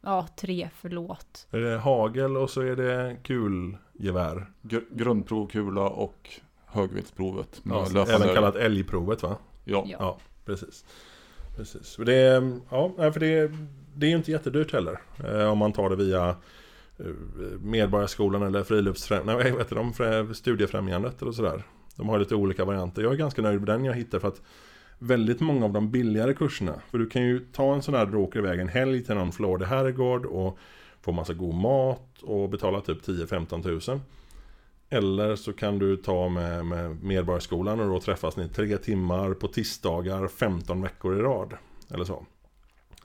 [0.00, 1.46] Ja, tre, förlåt.
[1.50, 4.52] är det hagel och så är det kulgevär.
[4.62, 6.30] Gr- grundprov, kula och
[6.66, 7.64] högviltsprovet.
[7.64, 9.36] med Ja, även kallat älgprovet va?
[9.64, 9.84] Ja.
[9.88, 9.96] Ja.
[10.00, 10.84] Ja, precis
[11.56, 11.96] precis.
[12.06, 13.52] Det, är- ja, för det,
[13.94, 15.00] det är ju inte jättedyrt heller.
[15.24, 16.28] Eh, om man tar det via
[16.98, 17.06] eh,
[17.62, 21.62] Medborgarskolan eller friluftsfrämjandet, nej vad heter de, studiefrämjandet eller sådär.
[21.96, 23.02] De har lite olika varianter.
[23.02, 24.42] Jag är ganska nöjd med den jag hittar för att
[24.98, 28.16] väldigt många av de billigare kurserna, för du kan ju ta en sån här, du
[28.16, 30.58] åker iväg en helg till någon Florida herrgård och
[31.00, 34.00] får massa god mat och betala typ 10-15 tusen.
[34.90, 39.48] Eller så kan du ta med, med Medborgarskolan och då träffas ni tre timmar på
[39.48, 41.54] tisdagar 15 veckor i rad.
[41.90, 42.26] Eller så.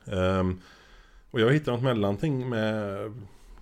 [0.06, 0.60] Ehm,
[1.30, 2.84] och jag hittade något mellanting med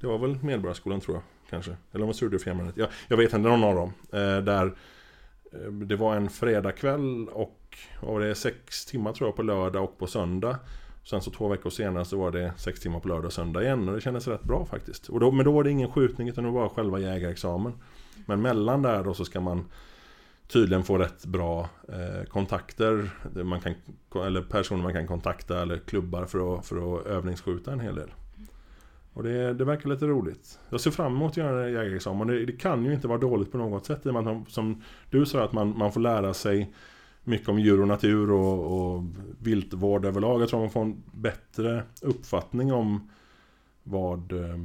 [0.01, 1.71] Det var väl Medborgarskolan tror jag kanske.
[1.71, 2.77] Eller om det var Studiefrämjandet.
[2.77, 3.93] Jag, jag vet inte, någon av dem.
[4.13, 4.67] Eh, där
[5.53, 9.85] eh, det var en fredagkväll och vad var det, sex timmar tror jag på lördag
[9.85, 10.59] och på söndag.
[11.05, 13.89] Sen så två veckor senare så var det sex timmar på lördag och söndag igen
[13.89, 15.09] och det kändes rätt bra faktiskt.
[15.09, 17.73] Och då, men då var det ingen skjutning utan det var bara själva jägarexamen.
[18.27, 19.65] Men mellan där då så ska man
[20.49, 23.11] tydligen få rätt bra eh, kontakter.
[23.45, 23.75] Man kan,
[24.27, 28.11] eller personer man kan kontakta eller klubbar för att, för att övningsskjuta en hel del.
[29.13, 30.59] Och det, det verkar lite roligt.
[30.71, 32.29] Jag ser fram emot att göra en jägarexamen.
[32.29, 34.05] Det, det kan ju inte vara dåligt på något sätt.
[34.05, 36.73] Man, som du sa, att man, man får lära sig
[37.25, 39.05] mycket om djur och natur och, och
[39.43, 40.43] viltvård överlag.
[40.43, 43.11] Jag tror man får en bättre uppfattning om
[43.83, 44.59] vad, eh,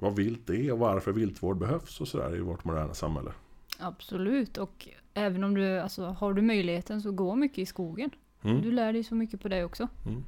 [0.00, 3.32] vad vilt är och varför viltvård behövs och sådär i vårt moderna samhälle.
[3.78, 8.10] Absolut, och även om du, alltså har du möjligheten så gå mycket i skogen.
[8.42, 8.62] Mm.
[8.62, 9.88] Du lär dig så mycket på det också.
[10.06, 10.24] Mm.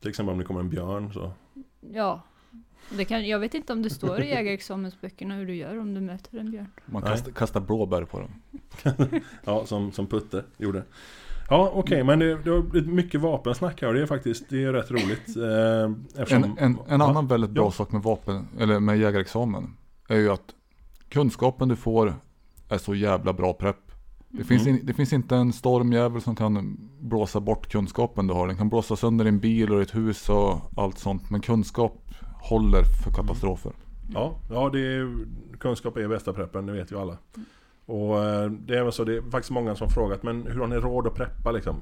[0.00, 1.32] Till exempel om det kommer en björn så.
[1.80, 2.22] Ja.
[2.90, 6.00] Det kan, jag vet inte om det står i jägarexamensböckerna hur du gör om du
[6.00, 6.70] möter en björn.
[6.86, 8.30] Man kastar, kastar blåbär på dem.
[9.44, 10.84] Ja, som, som Putte gjorde.
[11.52, 14.64] Ja, okej, men det, det har blivit mycket vapensnack här och det är faktiskt det
[14.64, 15.36] är rätt roligt.
[15.36, 17.70] Eh, eftersom, En, en, en annan väldigt bra ja.
[17.70, 19.76] sak med vapen, eller med jägarexamen,
[20.08, 20.54] är ju att
[21.08, 22.14] kunskapen du får
[22.68, 23.76] är så jävla bra prepp.
[24.28, 24.74] Det, finns Mm.
[24.78, 28.46] in, det finns inte en stormjävel som kan blåsa bort kunskapen du har.
[28.46, 31.30] Den kan blåsa sönder din bil och ditt hus och allt sånt.
[31.30, 32.10] Men kunskap
[32.42, 33.72] håller för katastrofer.
[34.14, 35.16] Ja, ja det är,
[35.58, 37.16] kunskap är bästa preppen, det vet ju alla.
[37.92, 40.60] Och eh, det är väl så, det är faktiskt många som har frågat, men hur
[40.60, 41.76] har ni råd att preppa liksom?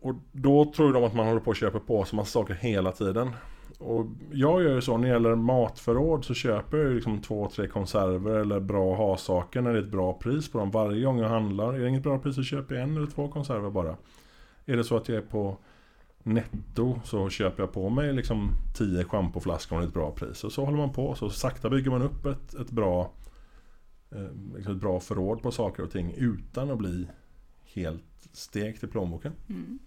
[0.00, 2.92] Och då tror de att man håller på att köpa på sig massa saker hela
[2.92, 3.30] tiden.
[3.78, 7.50] Och jag gör ju så, när det gäller matförråd så köper jag ju liksom två,
[7.54, 10.70] tre konserver eller bra ha-saker när det är ett bra pris på dem.
[10.70, 13.28] Varje gång jag handlar, är det inget bra pris så köper jag en eller två
[13.28, 13.96] konserver bara.
[14.66, 15.56] Är det så att jag är på
[16.22, 20.44] netto så köper jag på mig liksom tio schampoflaskor med ett bra pris.
[20.44, 21.14] Och så håller man på.
[21.14, 23.10] Så sakta bygger man upp ett, ett, bra,
[24.54, 27.08] liksom ett bra förråd på saker och ting utan att bli
[27.64, 29.32] helt stekt i plånboken.
[29.48, 29.78] Mm.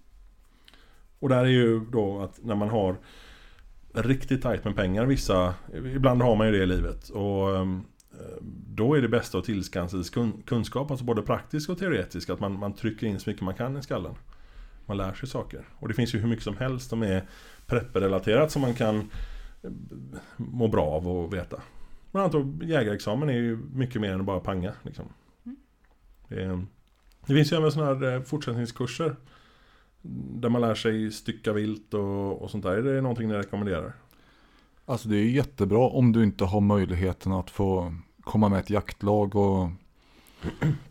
[1.20, 2.98] Och där är ju då att när man har
[3.94, 5.54] riktigt tajt med pengar, vissa,
[5.96, 7.10] ibland har man ju det i livet.
[7.10, 7.84] Och ehm,
[8.68, 12.30] då är det bästa att tillskansa sig kun- kunskap, alltså både praktisk och teoretisk.
[12.30, 14.16] Att man, man trycker in så mycket man kan i skallen.
[14.86, 15.68] Man lär sig saker.
[15.80, 17.28] Och det finns ju hur mycket som helst som är
[17.66, 18.98] prepperrelaterat som man kan
[19.64, 19.72] eh,
[20.38, 21.62] må bra av och veta.
[22.12, 24.74] Bland annat då, jägarexamen är ju mycket mer än att bara panga.
[24.84, 25.06] Liksom.
[26.28, 26.66] Det, är,
[27.26, 29.16] det finns ju även sådana här eh, fortsättningskurser.
[30.02, 32.72] Där man lär sig stycka vilt och, och sånt där.
[32.72, 33.94] Är det någonting ni rekommenderar?
[34.86, 39.36] Alltså det är jättebra om du inte har möjligheten att få komma med ett jaktlag
[39.36, 39.70] och,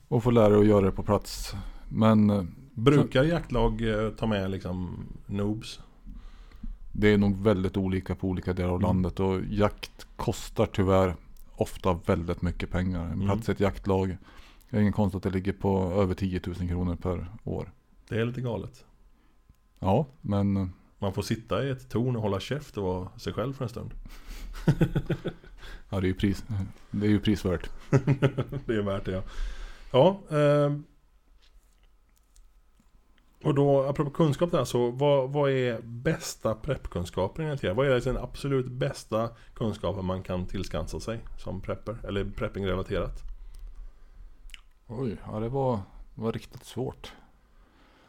[0.09, 1.53] och få lära dig att göra det på plats.
[1.89, 2.45] Men eh,
[2.75, 5.81] Brukar jaktlag eh, ta med liksom noobs?
[7.01, 8.87] Det är nog väldigt olika på olika delar av Mm.
[8.87, 11.17] landet och jakt kostar tyvärr
[11.55, 13.05] ofta väldigt mycket pengar.
[13.05, 13.27] En Mm.
[13.27, 14.17] plats i ett jaktlag,
[14.71, 17.73] det är ingen konst att det ligger på över 10 000 kronor per år.
[18.09, 18.85] Det är lite galet.
[19.79, 20.67] Ja, men eh,
[20.99, 23.69] Man får sitta i ett torn och hålla käft och vara sig själv för en
[23.69, 23.91] stund.
[25.91, 26.45] ja, det, är ju pris,
[26.91, 27.71] det är ju prisvärt.
[28.67, 29.23] det är värt det ja.
[29.93, 30.37] Ja.
[30.37, 30.85] ehm.
[33.49, 37.75] Och då, apropå kunskap där, så vad, vad är bästa preppkunskapen enligt er?
[37.75, 41.97] Vad är den absolut bästa kunskapen man kan tillskansa sig som prepper?
[42.09, 43.23] Eller prepping-relaterat?
[44.87, 45.81] Oj, ja det var,
[46.15, 47.13] var riktigt svårt.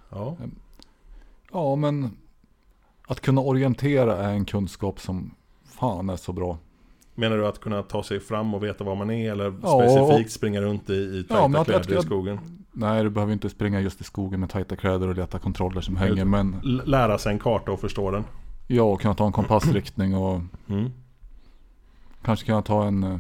[0.10, 0.38] Ja.
[1.52, 2.18] Ja, men
[3.08, 6.58] att kunna orientera är en kunskap som fan är så bra.
[7.20, 9.32] Menar du att kunna ta sig fram och veta var man är?
[9.32, 12.40] Eller Ja, specifikt springa runt i, i tajta Ja, kläder i skogen?
[12.72, 15.98] Nej, du behöver inte springa just i skogen med tajta kläder och leta kontroller som
[15.98, 16.26] hänger.
[16.26, 16.56] Men
[16.86, 18.24] lära sig en karta och förstå den?
[18.68, 20.90] ja, och kunna ta en kompassriktning och Mm.
[22.22, 23.04] kanske kunna ta en...
[23.04, 23.18] eh,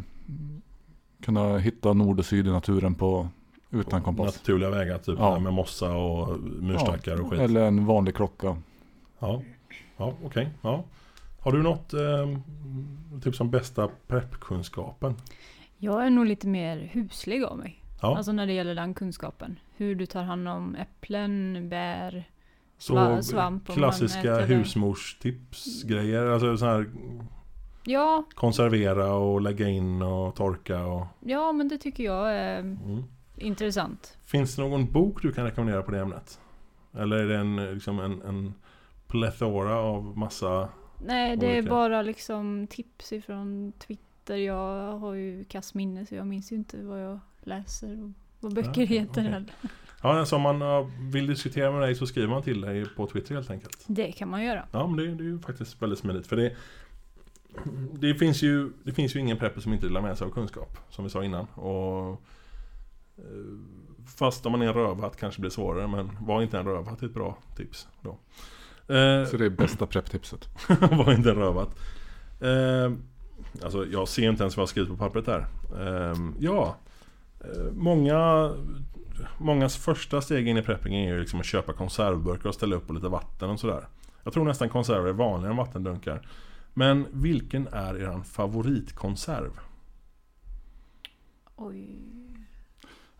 [1.25, 3.27] Kunna hitta nord och syd i naturen på
[3.71, 4.35] utan kompass.
[4.35, 5.39] Naturliga vägar, typ Ja.
[5.39, 7.39] med mossa och myrstackar och skit.
[7.39, 8.57] Eller en vanlig klocka.
[9.19, 9.41] Ja,
[9.97, 10.49] ja okej.
[10.61, 10.83] Ja.
[11.39, 12.37] Har du något eh,
[13.21, 15.15] typ som bästa preppkunskapen?
[15.77, 17.83] Jag är nog lite mer huslig av mig.
[18.01, 19.59] Ja, Alltså när det gäller den kunskapen.
[19.77, 22.29] Hur du tar hand om äpplen, bär.
[22.77, 26.25] så sva- svamp klassiska husmorstipsgrejer.
[26.25, 26.85] Alltså så här
[27.83, 31.05] Ja, konservera och lägga in och torka och...
[31.19, 33.03] ja men det tycker jag är Mm.
[33.37, 34.17] intressant.
[34.25, 36.39] Finns det någon bok du kan rekommendera på det ämnet?
[36.93, 38.53] Eller är det en, liksom en, en
[39.07, 40.69] plethora av massa...
[41.05, 44.35] Nej, det är bara liksom tips ifrån Twitter.
[44.37, 48.53] Jag har ju kass minne så jag minns ju inte vad jag läser och vad
[48.53, 49.23] böcker Ja, heter okej.
[49.23, 49.53] heller.
[50.03, 53.35] Ja, alltså om man vill diskutera med dig så skriver man till dig på Twitter
[53.35, 53.83] helt enkelt.
[53.87, 54.67] Det kan man göra.
[54.71, 56.27] Ja, men det, det är ju faktiskt väldigt smidigt.
[56.27, 56.55] För det,
[57.93, 60.77] det, finns ju, det finns ju ingen prepper som inte delar med sig av kunskap.
[60.89, 61.45] Som vi sa innan.
[61.45, 62.11] Och,
[63.17, 63.23] eh,
[64.17, 65.87] fast om man är en rövhatt kanske det blir svårare.
[65.87, 67.87] Men var inte en rövhatt är ett bra tips.
[68.01, 68.17] Då.
[68.89, 70.49] Eh, Så det är bästa prepptipset.
[70.91, 71.79] var inte en rövhatt.
[72.39, 72.91] Eh,
[73.63, 75.47] alltså jag ser inte ens vad jag skrivit på pappret här.
[75.79, 76.75] Eh, ja,
[77.73, 78.51] många
[79.37, 82.87] Mångas första steg in i prepping är ju liksom att köpa konservburkar och ställa upp
[82.87, 83.87] på lite vatten och sådär.
[84.23, 86.27] Jag tror nästan konserver är vanligare än vattendunkar.
[86.73, 89.51] Men vilken är er favoritkonserv?
[91.55, 91.99] Oj.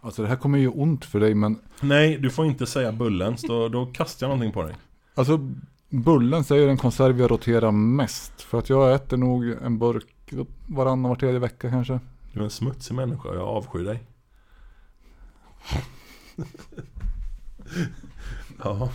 [0.02, 3.42] Alltså det här kommer ju ont för dig men Nej, du får inte säga Bullens.
[3.42, 4.76] Då, då kastar jag någonting på dig.
[5.20, 5.40] Alltså
[5.90, 8.42] Bullens är ju den konserv jag roterar mest.
[8.42, 10.34] För att jag äter nog en burk
[10.68, 12.00] varannan var tredje vecka kanske.
[12.34, 13.34] Du är en smutsig människa.
[13.34, 14.04] Jag avskyr dig.
[18.64, 18.92] ja,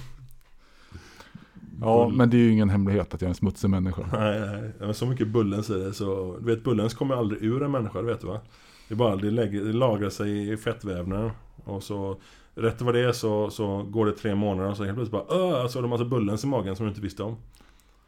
[1.80, 4.02] Ja men det är ju ingen hemlighet att jag är en smutsig människa.
[4.12, 4.72] nej, nej.
[4.78, 6.36] Men så mycket Bullens i det så...
[6.40, 8.40] Du vet, Bullens kommer aldrig ur en människa, det vet du va?
[8.88, 11.30] Det är bara, det, lägger, det lagrar sig i fettvävnaden.
[11.64, 12.16] Och så...
[12.54, 15.36] Rätt vad det är så, så går det tre månader och så helt plötsligt bara
[15.62, 15.66] Öh!
[15.68, 17.36] Så har du massa Bullens i magen som du inte visste om.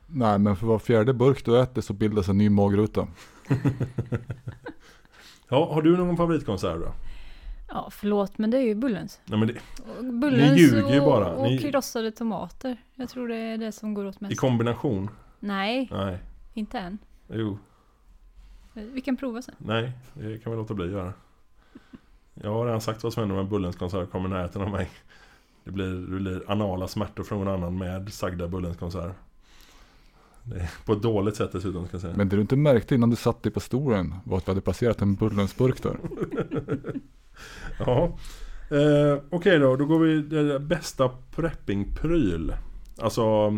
[0.07, 3.09] Nej men för var fjärde burk du äter så bildas en ny magruta.
[5.49, 6.92] Ja, har du någon favoritkonserv då?
[7.68, 9.20] Ja, förlåt men det är ju Bullens.
[9.24, 9.55] Nej men det,
[9.99, 11.32] Och Bullens ljuger ju bara.
[11.34, 12.76] och Ni- krossade tomater.
[12.94, 14.40] Jag tror det är det som går åt i mest.
[14.40, 15.11] kombination?
[15.40, 16.18] Nej, Nej.
[16.55, 16.99] inte än.
[17.32, 17.59] Jo.
[18.72, 19.55] Vi kan prova sen.
[19.59, 21.12] Nej, det kan vi låta bli att göra.
[22.43, 24.91] Jag har redan sagt vad som händer med Bullens konserv kommer i närheten av mig.
[25.64, 29.14] Det blir, det blir anala smärtor från någon annan med sagda Bullens är
[30.84, 32.16] på ett dåligt sätt dessutom ska jag säga.
[32.16, 34.61] Men det du inte märkte innan du satt dig på stolen var att vi hade
[34.61, 35.99] placerat en Bullensburk där.
[37.78, 38.18] Ja.
[38.70, 42.55] Eh, Okej då, då går vi det bästa preppingpryl.
[42.99, 43.57] Alltså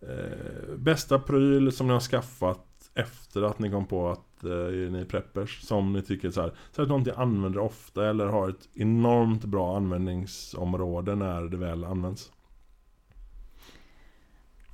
[0.00, 2.67] eh, Bästa pryl som ni har skaffat
[2.98, 4.50] efter att ni kom på att eh,
[4.90, 5.60] ni är preppers.
[5.62, 9.76] Som ni tycker så här, så att någonting använder ofta eller har ett enormt bra
[9.76, 12.32] användningsområde när det väl används.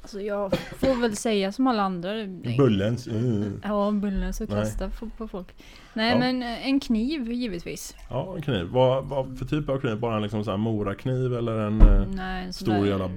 [0.04, 2.12] Alltså jag får väl säga som alla andra.
[2.12, 2.56] Nej.
[2.58, 3.06] Bullens.
[3.06, 3.60] Mm.
[3.64, 4.58] Ja, Bullens och Nej.
[4.62, 5.54] kasta på, på folk.
[5.94, 6.18] Nej Ja.
[6.18, 7.96] men eh, en kniv givetvis.
[8.10, 8.64] Ja, en kniv.
[8.66, 9.98] Vad, vad för typ av kniv?
[10.00, 13.10] Bara en liksom så här morakniv eller en eh, Nej, en stor där jävla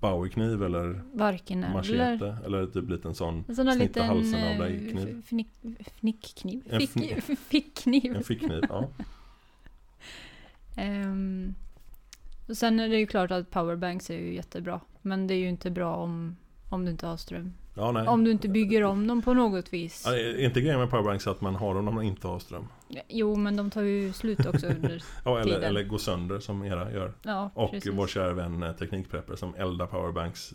[0.00, 1.74] Bowie-kniv eller Varken eller.
[1.74, 2.36] machete?
[2.46, 5.22] Eller typ liten sån En sån Snitta liten halsen av eh, dig kniv.
[5.26, 5.48] fnick,
[6.00, 6.62] fnickkniv.
[6.70, 8.16] En Fick, fickkniv.
[8.16, 8.88] En fickkniv, ja.
[10.76, 11.54] Ehm,
[12.48, 14.80] och sen är det ju klart att powerbanks är ju jättebra.
[15.02, 16.36] Men det är ju inte bra om,
[16.68, 17.52] om du inte har ström.
[17.74, 18.06] ja nej.
[18.08, 20.02] Om du inte bygger om dem på något vis.
[20.06, 22.68] Ja, är inte grejen med powerbanks att man har dem när man inte har ström?
[23.08, 25.02] Jo, men de tar ju slut också under...
[25.24, 25.62] Ja, eller, Tiden.
[25.62, 27.12] eller går sönder som era gör.
[27.22, 27.92] Ja, Och precis.
[27.94, 30.54] vår kära vän eh, Teknikprepper som eldar powerbanks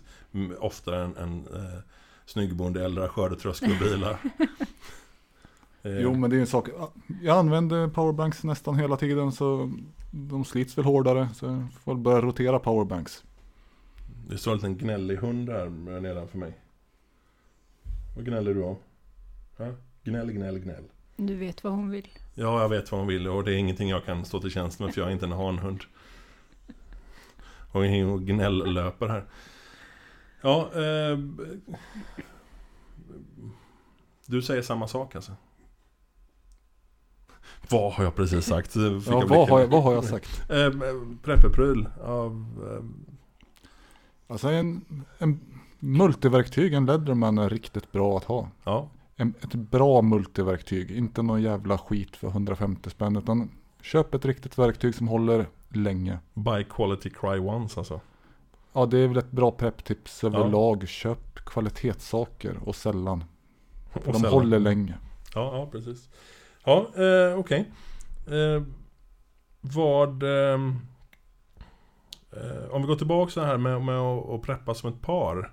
[0.60, 1.80] oftare än, än eh,
[2.26, 4.18] snyggbonde eldar skördetröskelbilar.
[5.84, 6.70] eh, Jo men det är en sak.
[7.22, 9.72] Jag använder powerbanks nästan hela tiden så
[10.12, 11.30] de slits väl hårdare.
[11.36, 13.24] Så jag får börja rotera powerbanks.
[14.30, 15.70] Det står en liten gnällig hund där
[16.00, 16.58] nedanför mig.
[18.16, 18.78] Vad gnäller du om?
[19.58, 19.74] Ja?
[20.04, 20.84] Gnäll, gnäll, gnäll.
[21.16, 22.08] Du vet vad hon vill.
[22.34, 24.80] Ja, jag vet vad hon vill och det är ingenting jag kan stå till tjänst
[24.80, 25.84] med för jag är inte en hanhund.
[27.72, 29.26] Och ingen gnälllöper här.
[30.42, 31.18] Ja, eh,
[34.26, 35.32] Du säger samma sak alltså?
[37.70, 38.74] Vad har jag precis sagt?
[38.74, 40.50] Fick Ja, vad, har jag, vad har jag sagt?
[40.50, 40.72] Eh,
[41.24, 42.32] prepperpryl av...
[42.72, 42.84] Eh,
[44.28, 44.86] Alltså en,
[45.18, 45.40] en
[45.80, 48.50] multiverktyg, en Leatherman är riktigt bra att ha.
[48.64, 53.16] ja, En, ett bra multiverktyg, inte någon jävla skit för 150 spänn.
[53.16, 53.50] Utan
[53.82, 56.20] köp ett riktigt verktyg som håller länge.
[56.34, 58.00] by quality cry once alltså.
[58.74, 60.88] Ja, det är väl ett bra pepptips överlag.
[60.88, 63.24] Köp kvalitetssaker och sällan.
[63.92, 64.34] För Och de sällan.
[64.34, 64.94] håller länge.
[65.36, 66.10] Ja, ja precis.
[66.66, 67.72] Ja, eh, okej.
[68.28, 68.64] Eh,
[69.62, 70.24] vad...
[70.24, 70.60] eh,
[72.42, 75.52] Eh, om vi går tillbaka så här med, med att, att preppa som ett par.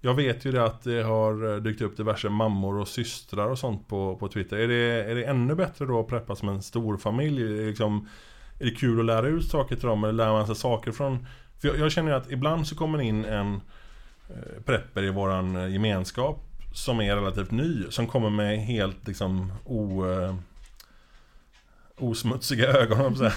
[0.00, 3.58] Jag vet ju det att det har eh, dykt upp diverse mammor och systrar och
[3.58, 4.56] sånt på, på Twitter.
[4.56, 7.42] Är det, är det ännu bättre då att preppa som en stor familj?
[7.42, 8.08] Är det, liksom,
[8.58, 11.26] är det kul att lära ut saker till dem eller lär man sig saker från...
[11.60, 13.54] För jag, jag känner ju att ibland så kommer det in en
[14.28, 16.40] eh, prepper i våran gemenskap
[16.74, 20.34] som är relativt ny, som kommer med helt liksom o, eh,
[21.98, 23.32] osmutsiga ögon, säga.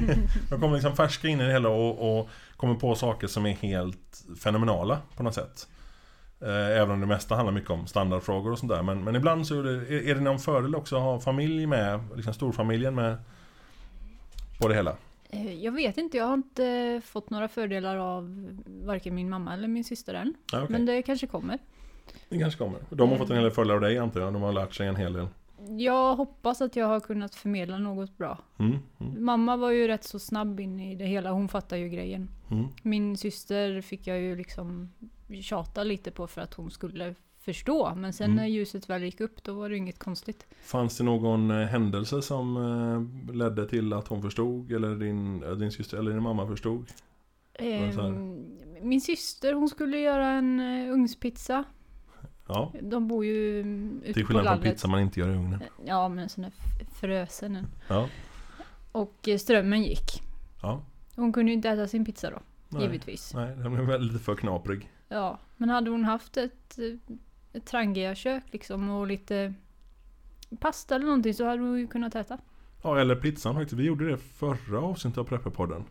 [0.50, 3.52] De kommer liksom färska in i det hela och, och kommer på saker som är
[3.52, 5.68] helt fenomenala på något sätt.
[6.40, 8.82] Eh, Även om det mesta handlar mycket om standardfrågor och sånt där.
[8.82, 12.00] Men, men ibland så är det, är det någon fördel också att ha familj med,
[12.16, 13.16] liksom storfamiljen med
[14.60, 14.96] på det hela.
[15.30, 19.68] Eh, Jag vet inte, jag har inte fått några fördelar av varken min mamma eller
[19.68, 20.34] min syster än.
[20.52, 20.66] Ja, okej.
[20.72, 21.58] Men det kanske kommer.
[22.28, 22.80] Det kanske kommer.
[22.90, 24.32] De har fått en hel del fördelar av dig antar jag.
[24.32, 25.26] De har lärt sig en hel del.
[25.78, 28.38] Jag hoppas att jag har kunnat förmedla något bra.
[28.58, 31.88] Mm, mm, Mamma var ju rätt så snabb in i det hela, hon fattar ju
[31.88, 32.30] grejen.
[32.50, 32.66] mm.
[32.82, 34.90] Min syster fick jag ju liksom
[35.42, 37.94] tjata lite på för att hon skulle förstå.
[37.96, 38.36] Men sen Mm.
[38.36, 40.46] när ljuset väl gick upp då var det inget konstigt.
[40.62, 42.56] Fanns det någon eh, händelse som
[43.28, 44.72] eh, ledde till att hon förstod?
[44.72, 46.86] Eller din, eh, din syster eller din mamma förstod?
[47.54, 48.46] Ehm,
[48.82, 51.64] min syster hon skulle göra en ugnspizza.
[52.48, 52.72] Ja.
[52.82, 53.58] De bor ju
[54.02, 55.62] ute Till på skillnad från pizza man inte gör i ugnen.
[55.84, 57.56] Ja, men sån är f- frösen.
[57.56, 57.66] en.
[57.88, 58.08] Ja.
[58.92, 60.22] Och eh, strömmen gick.
[60.62, 60.82] Ja.
[61.16, 62.38] Hon kunde ju inte äta sin pizza då,
[62.68, 62.82] Nej.
[62.82, 63.34] givetvis.
[63.34, 64.90] Nej, den blev väldigt för knaprig.
[65.08, 67.14] Ja, men hade hon haft ett, eh,
[67.52, 69.54] ett Trangia-kök liksom och lite
[70.60, 72.38] pasta eller någonting så hade hon ju kunnat äta.
[72.82, 73.80] Ja, eller pizzan faktiskt.
[73.80, 75.84] Vi gjorde det förra avsnittet av Prepperpodden.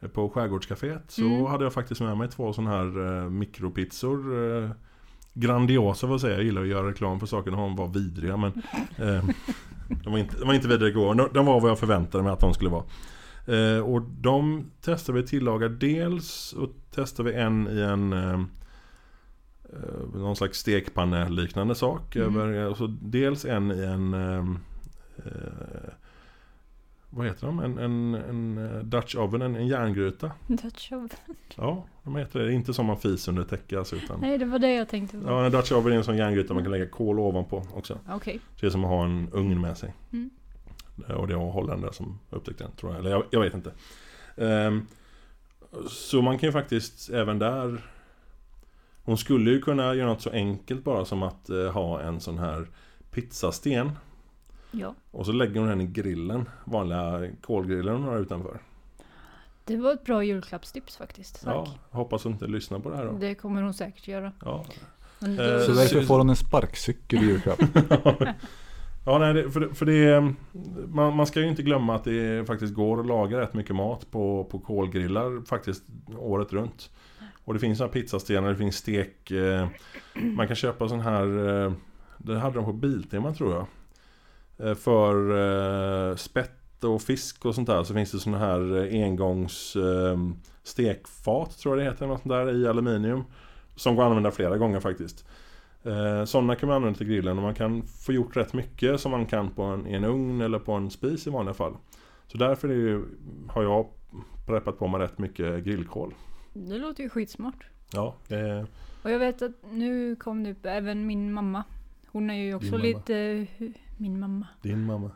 [0.00, 1.44] Eh, På Skärgårdscaféet så Mm.
[1.46, 4.18] hade jag faktiskt med mig två sådana här eh, mikropizzor.
[4.64, 4.70] Eh,
[5.34, 6.34] grandiosa jag säga.
[6.34, 8.52] Jag gillar att göra reklam för saker när de var vidriga men
[8.96, 9.24] eh,
[10.04, 11.14] de, var inte, de var inte vidriga igår.
[11.14, 12.84] De, de var vad jag förväntade mig att de skulle vara.
[13.46, 18.40] Eh, och de testade vi tillaga dels och testade vi en i en eh,
[19.72, 22.16] eh, någon slags stekpanne-liknande sak.
[22.16, 22.28] Mm.
[22.28, 24.44] Över, alltså dels en i en eh,
[25.16, 25.92] eh,
[27.10, 27.58] vad heter de?
[27.58, 30.32] En, en, en eh, Dutch oven, en, en järngryta.
[30.46, 31.36] Dutch oven.
[31.56, 32.52] Ja, de heter det.
[32.52, 35.26] Inte som man fis under täcke alltså, utan Nej, det var det jag tänkte på.
[35.26, 37.98] Ja, en Dutch oven är en sån järngryta man kan lägga kol ovanpå också.
[38.10, 38.40] Okej.
[38.54, 39.94] Så det är som att ha en ugn med sig.
[40.12, 40.30] Mm.
[41.16, 43.00] Och det var holländare som upptäckte den, tror jag.
[43.00, 43.72] Eller jag, jag vet inte.
[44.36, 44.86] Ehm,
[45.88, 47.90] så man kan ju faktiskt även där...
[49.04, 52.38] Hon skulle ju kunna göra något så enkelt bara som att eh, ha en sån
[52.38, 52.66] här
[53.10, 53.92] pizzasten.
[54.70, 54.94] Ja.
[55.10, 56.48] Och så lägger hon den i grillen.
[56.64, 58.58] Vanliga kolgrillen hon har utanför.
[59.64, 61.44] Det var ett bra julklappstips faktiskt.
[61.44, 61.54] Tack.
[61.54, 63.12] Ja, hoppas hon inte lyssnar på det här då.
[63.12, 64.32] Det kommer hon säkert göra.
[64.44, 64.64] Ja,
[65.18, 67.60] Men Eh, då, Så därför får hon en sparkcykel i julklapp.
[69.06, 70.34] ja nej, det, för, det- för det
[70.88, 74.10] man, man ska ju inte glömma att det faktiskt går att laga rätt mycket mat
[74.10, 75.82] på, på kolgrillar faktiskt
[76.18, 76.90] året runt.
[77.44, 79.30] Och det finns sådana pizzastenar, det finns stek.
[79.30, 79.68] Eh,
[80.14, 81.72] man kan köpa sån här, eh,
[82.18, 83.66] det hade de på Biltema tror jag.
[84.68, 85.14] Eh, för
[86.10, 90.18] eh, spett och fisk och sånt där så finns det såna här eh, engångs eh,
[90.62, 93.24] stekfat tror jag det heter, något sånt där i aluminium.
[93.76, 95.26] Som går att använda flera gånger faktiskt.
[95.82, 99.10] Eh, sådana kan man använda till grillen och man kan få gjort rätt mycket som
[99.10, 101.76] man kan på en, en ugn eller på en spis i vanliga fall.
[102.26, 103.04] Så därför ju,
[103.48, 103.86] har jag
[104.46, 106.14] preppat på mig rätt mycket grillkol.
[106.52, 107.66] det låter ju skitsmart.
[107.92, 108.64] Ja, eh,
[109.02, 111.64] Och jag vet att nu kom det upp även min mamma.
[112.06, 113.46] Hon är ju också lite...
[113.96, 114.46] Min mamma.
[114.62, 115.10] din mamma.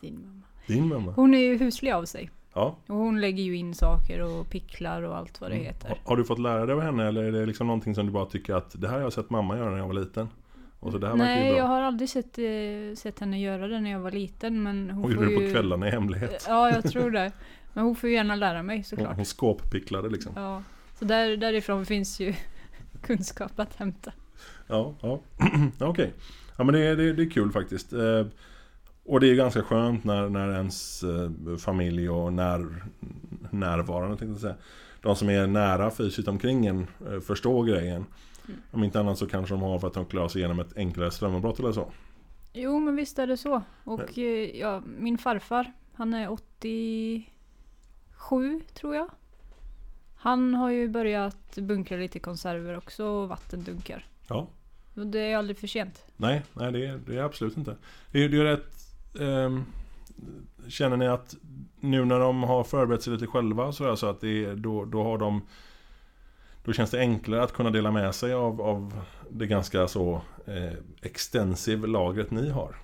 [0.00, 0.42] Din mamma.
[0.68, 1.12] Din mamma.
[1.16, 2.30] Hon är ju huslig av sig.
[2.54, 2.76] Ja.
[2.86, 5.66] Och hon lägger ju in saker och picklar och allt vad det Mm.
[5.66, 5.88] heter.
[5.88, 8.12] Har, har du fått lära dig av henne eller är det liksom någonting som du
[8.12, 10.28] bara tycker att det här har jag sett mamma göra när jag var liten?
[11.16, 12.44] Nej, jag har aldrig sett, eh,
[12.96, 14.62] sett henne göra det när jag var liten.
[14.62, 16.44] Men hon Hon gjorde det på kvällarna i hemlighet.
[16.48, 17.32] Ja, jag tror det.
[17.72, 19.16] Men hon får ju gärna lära mig Hon, såklart.
[19.16, 20.32] hon skåppicklade liksom.
[20.36, 20.62] Ja.
[20.98, 22.34] Så där, därifrån finns ju
[23.02, 24.12] kunskap att hämta.
[24.66, 25.20] Ja, ja.
[25.80, 26.12] okej.
[26.56, 27.92] Ja men det, det, det är kul faktiskt.
[29.08, 32.82] Och det är ganska skönt när, när ens eh, familj och när,
[33.50, 34.54] närvarande tänkte jag säga.
[35.02, 38.04] De som är nära fysiskt omkring en eh, förstår grejen.
[38.48, 38.60] Mm.
[38.70, 41.10] Om inte annat så kanske de har för att de klarar sig igenom ett enklare
[41.10, 41.92] strömavbrott eller så.
[42.52, 43.62] Jo, men visst är det så.
[43.84, 47.24] Och eh, ja, min farfar, han är 87
[48.74, 49.10] tror jag.
[50.16, 54.06] Han har ju börjat bunkra lite konserver också och vattendunkar.
[54.28, 54.48] Ja.
[54.94, 56.04] Och det är aldrig för sent.
[56.16, 57.76] Nej, nej det, är, det är absolut inte.
[58.12, 58.77] Det är, det är rätt...
[59.20, 59.64] ehm,
[60.68, 61.36] känner ni att
[61.80, 64.56] nu när de har förberett sig lite själva så, är det så att det är,
[64.56, 65.42] då, då har de...
[66.64, 69.00] Då känns det enklare att kunna dela med sig av, av
[69.30, 72.76] det ganska så eh, extensive lagret ni har.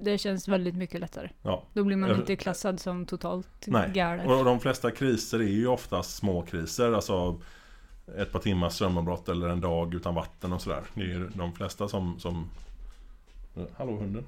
[0.00, 1.30] Det känns väldigt mycket lättare.
[1.42, 1.62] Ja.
[1.72, 3.90] Då blir man Eh, inte klassad som totalt Nej.
[3.94, 4.26] galen.
[4.30, 6.92] Och de flesta kriser är ju oftast små kriser.
[6.92, 7.40] Alltså
[8.18, 10.82] ett par timmars strömavbrott eller en dag utan vatten och sådär.
[10.94, 12.18] Det är ju de flesta som...
[12.20, 12.50] som
[13.56, 14.24] Eh, Hallå hunden.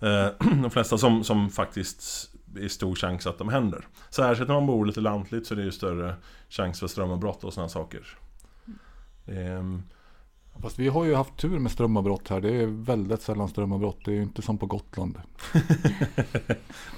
[0.00, 0.26] Eh,
[0.62, 3.86] De flesta som, som faktiskt är stor chans att de händer.
[4.10, 6.14] Särskilt när man bor lite lantligt så är det ju större
[6.48, 8.06] chans för strömavbrott och sådana saker.
[9.26, 9.82] Ehm,
[10.62, 12.40] Fast vi har ju haft tur med strömavbrott här.
[12.40, 13.98] Det är väldigt sällan strömavbrott.
[14.04, 15.18] Det är ju inte som på Gotland.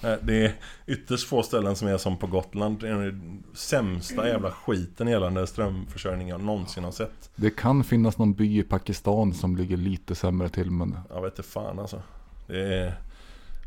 [0.03, 0.55] Eh, Det är
[0.87, 2.81] ytterst få ställen som är som på Gotland.
[2.81, 7.31] Det är den sämsta jävla skiten gällande strömförsörjning jag någonsin har sett.
[7.37, 10.71] Det kan finnas någon by i Pakistan som ligger lite sämre till.
[10.71, 12.03] Men Jag vet inte fan alltså.
[12.53, 12.95] Är...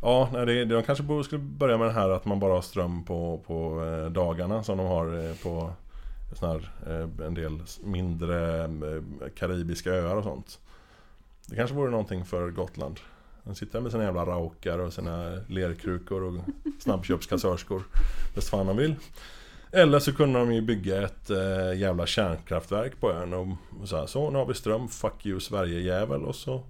[0.01, 2.61] Ja, nej, det, de kanske borde skulle börja med det här att man bara har
[2.61, 5.73] ström på, på eh, dagarna som de har eh, på
[6.33, 6.69] sån här,
[7.25, 8.69] en del mindre
[9.35, 10.59] karibiska öar och sånt.
[11.47, 12.99] Det kanske vore någonting för Gotland.
[13.43, 16.33] De sitter med sina jävla raukar och sina lerkrukor och
[16.79, 17.83] snabbköpskassörskor.
[18.35, 18.95] Bäst fan de vill.
[19.71, 21.29] Eller så kunde de ju bygga ett
[21.75, 23.47] jävla kärnkraftverk på ön och,
[23.81, 26.63] och så, här, så nu har vi ström, fuck you Sverige-jävel och så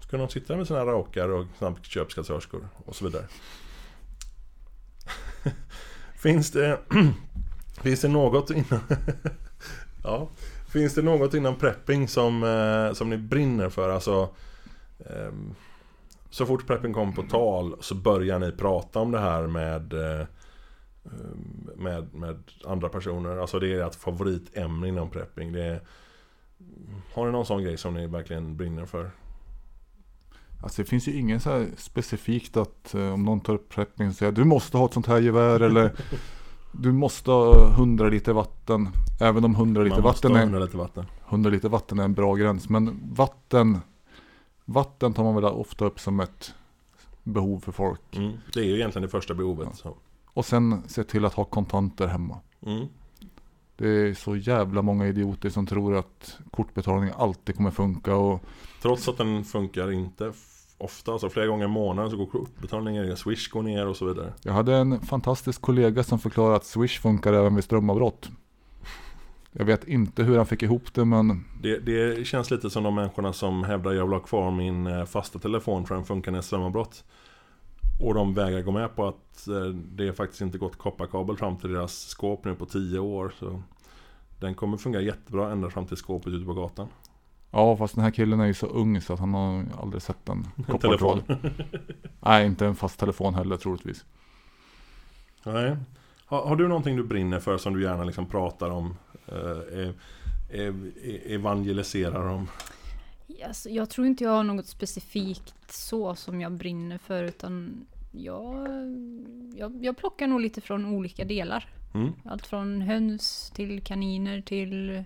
[0.00, 3.24] Ska de sitta med sina rakar och snabbköpskassörskor och så vidare.
[6.22, 6.80] finns det
[7.82, 8.80] Finns det något inom
[10.02, 10.28] Ja
[10.68, 13.90] Finns det något innan prepping som, eh, som ni brinner för?
[13.90, 14.28] Alltså,
[14.98, 15.54] ehm,
[16.30, 20.26] så fort prepping kom på tal så börjar ni prata om det här med, eh,
[21.04, 23.36] ehm, med, med andra personer.
[23.36, 25.52] Alltså det är ert favoritämne inom prepping.
[25.52, 25.80] Det är,
[27.14, 29.10] har ni någon sån grej som ni verkligen brinner för?
[30.66, 34.08] Alltså det finns ju ingen så här specifikt att eh, om någon tar upp prepping
[34.08, 35.92] och säger du måste ha ett sånt här gevär eller
[36.72, 38.88] du måste ha 100 liter vatten.
[39.20, 41.06] Även om 100 liter vatten är, 100 liter vatten.
[41.28, 42.68] 100 liter vatten är en bra gräns.
[42.68, 43.78] Men vatten,
[44.64, 46.54] vatten tar man väl ofta upp som ett
[47.22, 48.16] behov för folk.
[48.16, 48.32] Mm.
[48.54, 49.68] Det är ju egentligen det första behovet.
[49.74, 49.96] Så.
[50.26, 52.40] Och sen se till att ha kontanter hemma.
[52.66, 52.86] Mm.
[53.76, 58.14] Det är så jävla många idioter som tror att kortbetalning alltid kommer funka.
[58.16, 58.42] Och
[58.82, 60.32] Trots att den funkar inte
[60.78, 64.06] ofta, alltså flera gånger i månaden så går kortbetalningen ner, Swish går ner och så
[64.06, 64.32] vidare.
[64.42, 68.30] jag hade en fantastisk kollega som förklarade att Swish funkar även vid strömavbrott.
[69.52, 72.94] Jag vet inte hur han fick ihop det men Det, det känns lite som de
[72.94, 76.40] människorna som hävdar jag vill ha kvar min eh, fasta telefon för den funkar när
[76.40, 77.04] strömavbrott.
[78.00, 81.72] Och de vägrar gå med på att eh, det faktiskt inte gått kopparkabel fram till
[81.72, 83.32] deras skåp nu på 10 år.
[83.38, 83.62] Så
[84.40, 86.88] den kommer fungera jättebra ända fram till skåpet ute på gatan.
[87.56, 90.28] Ja fast den här killen är ju så ung så att han har aldrig sett
[90.28, 91.22] en koppartråd.
[92.20, 94.04] Nej inte en fast telefon heller troligtvis.
[95.44, 95.76] Nej.
[96.26, 98.96] Har, har du någonting du brinner för som du gärna liksom pratar om?
[99.28, 99.94] Eh, eh,
[100.50, 100.74] eh,
[101.32, 102.48] evangeliserar om?
[103.46, 108.68] Alltså, jag tror inte jag har något specifikt så som jag brinner för utan jag,
[109.56, 111.68] jag, jag plockar nog lite från olika delar.
[111.94, 112.12] Mm?
[112.24, 115.04] Allt från höns till kaniner till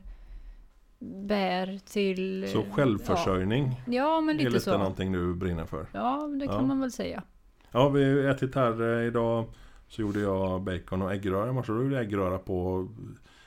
[1.01, 2.49] bär till...
[2.53, 4.79] Så självförsörjning Ja, ja men är lite lite så.
[4.79, 5.87] någonting du brinner för?
[5.93, 6.63] Ja, det kan Ja.
[6.63, 7.23] man väl säga.
[7.71, 9.45] Ja, vi har ätit här eh, idag
[9.89, 11.49] så gjorde jag bacon och äggröra.
[11.49, 12.89] I morse gjorde jag äggröra på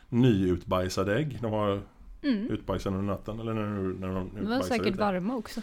[0.10, 1.38] nyutbajsade ägg.
[1.42, 1.82] De var
[2.24, 2.50] Mm.
[2.52, 3.40] utbajsade under natten.
[3.40, 3.66] Eller när,
[4.00, 5.62] när de De var säkert varma också.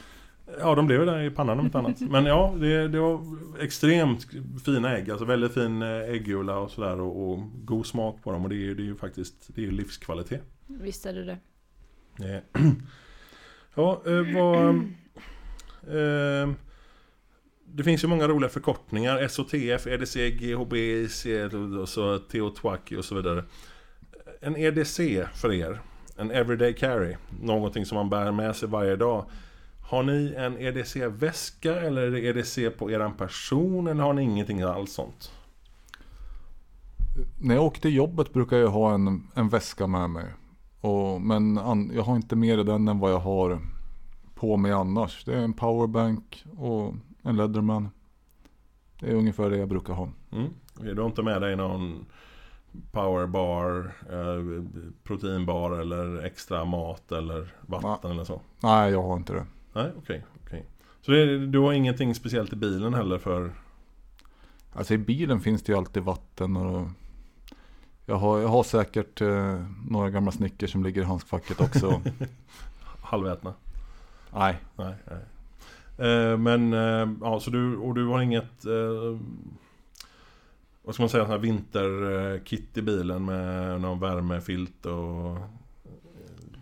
[0.61, 2.01] Ja, de blev där i pannan om inte annat.
[2.11, 3.21] Men ja, det, det var
[3.61, 4.27] extremt
[4.65, 5.11] fina ägg.
[5.11, 7.01] Alltså väldigt fin eh, äggula och sådär.
[7.01, 8.43] Och, och god smak på dem.
[8.43, 10.43] Och det är ju det är faktiskt det är livskvalitet.
[10.67, 11.37] Visst är det det.
[12.21, 12.43] Nej.
[13.75, 14.75] Ja, eh, vad...
[15.89, 16.51] Eh,
[17.65, 19.29] det finns ju många roliga förkortningar.
[19.29, 21.27] SOTF, EDC, GHB, IC,
[21.81, 22.19] och så
[22.99, 23.45] och så vidare.
[24.41, 25.01] En EDC
[25.35, 25.81] för er,
[26.17, 29.25] en everyday carry, någonting som man bär med sig varje dag.
[29.91, 34.63] Har ni en EDC-väska eller är det EDC på eran person eller har ni ingenting
[34.63, 35.33] alls sånt?
[37.41, 40.25] När jag åker till jobbet brukar jag ha en, en väska med mig.
[40.81, 43.61] Och, men an, jag har inte mer i den än vad jag har
[44.35, 45.25] på mig annars.
[45.25, 47.89] Det är en powerbank och en Leatherman.
[49.01, 50.09] Det är ungefär det jag brukar ha.
[50.33, 50.49] Mm.
[50.79, 52.07] Okej, Du har inte med dig någon
[52.93, 54.65] powerbar, eh,
[55.03, 58.41] proteinbar eller extra mat eller vatten eller så?
[58.63, 59.47] Nej, jag har inte det.
[59.73, 60.25] Nej, okej.
[60.45, 60.67] okej.
[61.01, 63.53] Så det, du har ingenting speciellt i bilen heller för...
[64.73, 66.89] Alltså i bilen finns det ju alltid vatten och
[68.11, 72.03] jag har, jag har säkert eh, några gamla Snickers som ligger i handskfacket också.
[73.03, 73.55] halvätna?
[74.35, 74.95] Nej, Nej.
[75.07, 75.23] nej.
[76.11, 78.65] Eh, men, eh, ja så du, och du har inget...
[78.67, 79.19] Eh,
[80.83, 85.39] vad ska man säga, sån här vinterkit i bilen med någon värmefilt och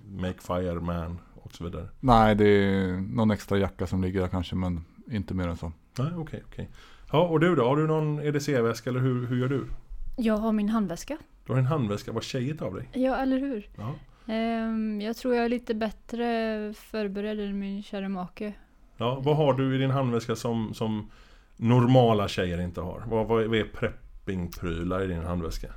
[0.08, 1.88] Make Fireman och så vidare?
[2.00, 5.72] nej det är någon extra jacka som ligger där kanske men inte mer än så.
[5.98, 6.68] Nej, okej, okej.
[7.12, 7.68] Ja, och du då?
[7.68, 9.66] Har du någon EDC-väska eller hur, hur gör du?
[10.16, 11.18] Jag har min handväska.
[11.48, 12.88] Du har en handväska, vad tjejigt av dig.
[12.92, 13.68] Ja, eller hur?
[13.76, 13.94] Ja.
[14.32, 16.24] Ehm, jag tror jag är lite bättre
[16.74, 18.52] förberedd än min kära make.
[18.96, 21.10] ja, vad har du i din handväska som, som
[21.56, 23.04] normala tjejer inte har?
[23.06, 25.68] Vad, vad är preppingprylar i din handväska?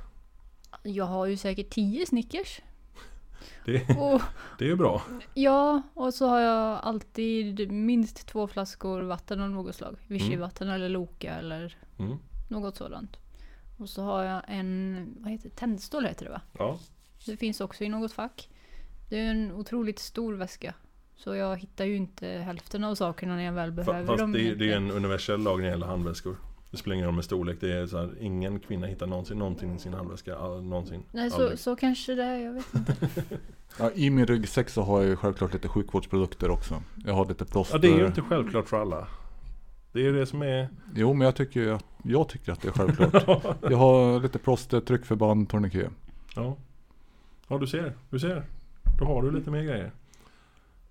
[0.82, 2.60] Jag har ju säkert tio Snickers.
[3.64, 4.22] Det, Och,
[4.58, 5.02] det är ju bra.
[5.34, 9.96] ja, och så har jag alltid minst två flaskor vatten av något slag.
[10.06, 12.16] Vichyvatten eller Loka eller Mm.
[12.48, 13.16] något sådant.
[13.82, 16.40] Och så har jag en, vad heter det, tändstål heter det va?
[16.58, 16.78] Ja.
[17.26, 18.48] Det finns också i något fack.
[19.08, 20.74] Det är en otroligt stor väska.
[21.16, 24.32] Så jag hittar ju inte hälften av sakerna när jag väl behöver Fast dem.
[24.32, 26.36] det, är- det är en universell lag när det gäller handväskor.
[26.70, 27.60] Det spelar ingen roll med storlek.
[27.60, 30.36] Det är så här, ingen kvinna hittar någonsin någonting i sin handväska.
[30.36, 31.02] all- Någonsin.
[31.12, 32.96] Nej, så, så kanske det är, jag vet inte.
[33.78, 36.82] Ja, I min ryggsäck så har jag ju självklart lite sjukvårdsprodukter också.
[37.04, 37.74] Jag har lite plåster.
[37.76, 39.08] Ja, det är ju inte självklart för alla.
[39.92, 40.68] Det är ju det som är...
[40.94, 43.56] Jo men jag tycker, ju att, jag tycker att det är självklart.
[43.70, 45.90] jag har lite plåster, tryckförband, tourniquet.
[46.36, 46.56] Ja.
[47.48, 47.92] Ja, du ser.
[48.10, 48.44] Du ser.
[48.98, 49.92] Då har du lite mer grejer.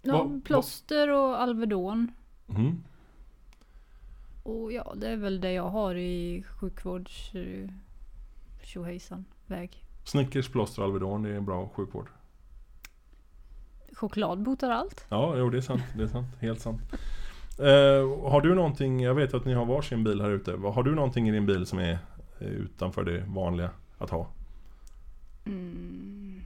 [0.02, 2.12] Ja, Vad- plåster och Alvedon.
[2.49, 2.84] Mm.
[4.43, 7.32] Och ja, det är väl det jag har i sjukvårds...
[8.64, 9.84] tjohejsan väg.
[10.06, 11.24] Snickers, plåster, Alvedon.
[11.24, 12.08] Det är bra sjukvård.
[13.93, 15.06] choklad botar allt.
[15.10, 15.84] Ja, jo det är sant.
[15.97, 16.28] Det är sant.
[16.39, 16.82] Helt sant.
[17.60, 20.52] Eh, har du någonting, jag vet att ni har varsin bil här ute.
[20.52, 21.99] Har du någonting i din bil som är
[22.39, 24.28] utanför det vanliga att ha?
[25.45, 26.41] Mm.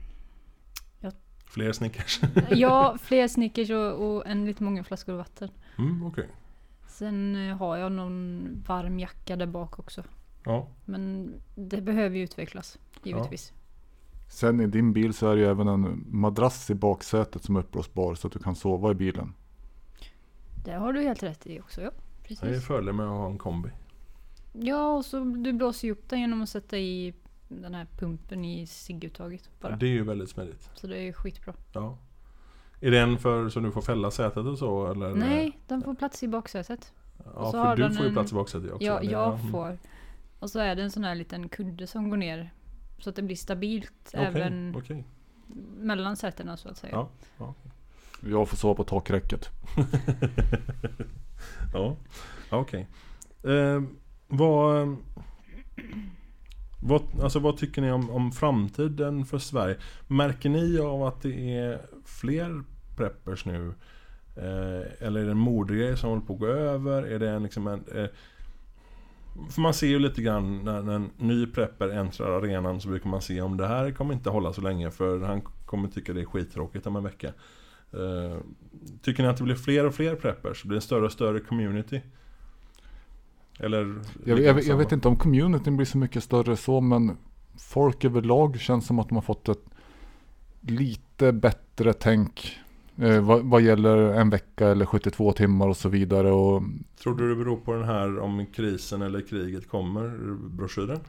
[1.56, 2.20] Fler Snickers?
[2.50, 5.48] Ja, fler Snickers och, och en lite många flaskor vatten.
[5.78, 6.28] Mm, okej.
[6.88, 10.02] Sen eh, har jag någon varm jacka där bak också.
[10.44, 10.68] Ja.
[10.84, 13.52] Men det behöver ju utvecklas, givetvis.
[14.28, 17.60] Sen i din bil så är det ju även en madrass i baksätet som är
[17.60, 19.34] uppblåsbar så att du kan sova i bilen.
[20.66, 21.90] Det har du helt rätt i också, ja.
[22.28, 22.66] Det är Precis.
[22.66, 23.70] fördel med att ha en kombi.
[24.52, 27.14] Ja, och så du blåser ju upp den genom att sätta i
[27.48, 29.76] den här pumpen i cigguttaget bara.
[29.76, 30.70] Det är ju väldigt smidigt.
[30.74, 31.54] Så det är ju skitbra.
[31.72, 31.98] Ja.
[32.80, 35.14] Är den för så du får fälla sätet och så eller?
[35.14, 36.92] Nej, den får plats i baksätet.
[37.24, 38.86] Ja, så för har du den får ju en- plats i baksätet också.
[38.86, 39.52] Ja, jag mm.
[39.52, 39.78] får.
[40.38, 42.52] Och så är det en sån här liten kudde som går ner.
[42.98, 45.04] Så att det blir stabilt Okej, även okej.
[45.78, 47.06] mellan sätena så att säga.
[47.38, 47.54] Ja.
[48.20, 49.50] Jag får sova på takräcket.
[51.72, 51.96] Ja,
[52.50, 52.88] okej.
[53.42, 53.54] okej.
[53.54, 53.82] Eh,
[54.28, 54.96] vad,
[56.82, 59.76] vad, alltså vad tycker ni om, om framtiden för Sverige?
[60.06, 62.62] Märker ni av att det är fler
[62.96, 63.74] preppers nu?
[64.36, 67.02] Eh, eller är det en modegrej som håller på att gå över?
[67.02, 68.06] Är det en, liksom en, eh,
[69.50, 73.10] för man ser ju lite grann när, när en ny prepper äntrar arenan så brukar
[73.10, 76.20] man se om det här kommer inte hålla så länge för han kommer tycka det
[76.20, 77.32] är skittråkigt om en vecka.
[77.96, 78.36] Eh,
[79.02, 80.62] tycker ni att det blir fler och fler preppers?
[80.62, 82.00] Blir det en större och större community?
[83.58, 83.94] Eller?
[84.24, 87.16] Jag, jag, jag vet inte om communityn blir så mycket större så men
[87.58, 89.64] folk överlag känns som att de har fått ett
[90.60, 92.58] lite bättre tänk
[92.96, 96.32] eh, vad, vad gäller en vecka eller 72 timmar och så vidare.
[96.32, 96.62] Och
[97.02, 101.00] Tror du det beror på den här om krisen eller kriget kommer, broschyren?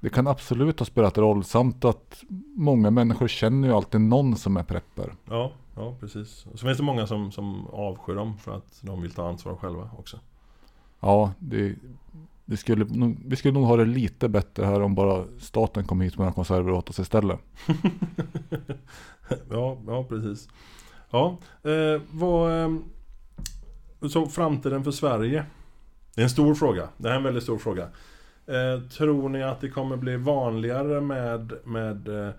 [0.00, 2.24] det kan absolut ha spelat roll samt att
[2.56, 5.14] många människor känner ju alltid någon som är prepper.
[5.24, 6.46] Ja, ja precis.
[6.46, 9.56] Och så finns det många som, som avskyr dem för att de vill ta ansvar
[9.56, 10.18] själva också.
[11.00, 11.74] Ja, det,
[12.44, 12.86] det skulle,
[13.26, 16.34] vi skulle nog ha det lite bättre här om bara staten kom hit med några
[16.34, 17.40] konserver åt oss istället.
[19.50, 20.48] ja, ja precis.
[21.10, 22.62] Ja, eh, vad...
[22.62, 22.70] Eh,
[24.08, 25.44] så framtiden för Sverige.
[26.14, 26.88] Det är en stor fråga.
[26.96, 27.88] Det här är en väldigt stor fråga.
[28.46, 32.34] Eh, tror ni att det kommer bli vanligare med, med eh,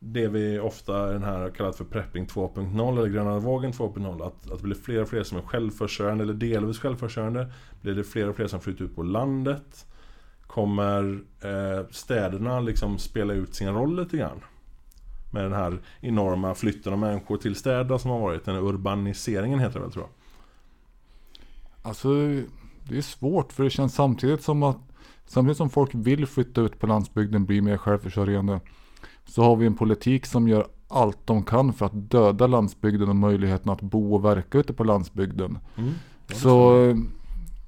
[0.00, 4.50] det vi ofta i den här kallat för prepping 2.0 eller gröna vågen 2.0 att,
[4.50, 7.52] att det blir fler och fler som är självförsörjande eller delvis självförsörjande.
[7.80, 9.86] Blir det fler och fler som flyttar ut på landet?
[10.46, 14.40] Kommer eh, städerna liksom spela ut sin roll lite grann?
[15.32, 18.44] Med den här enorma flytten av människor till städer som har varit.
[18.44, 20.12] Den här urbaniseringen heter det väl tror jag.
[21.82, 22.08] Alltså
[22.88, 24.78] det är svårt för det känns samtidigt som att
[25.26, 28.60] samtidigt som folk vill flytta ut på landsbygden, bli mer självförsörjande.
[29.28, 33.16] Så har vi en politik som gör allt de kan för att döda landsbygden och
[33.16, 35.58] möjligheten att bo och verka ute på landsbygden.
[35.76, 35.90] Mm.
[36.32, 36.96] Så eh,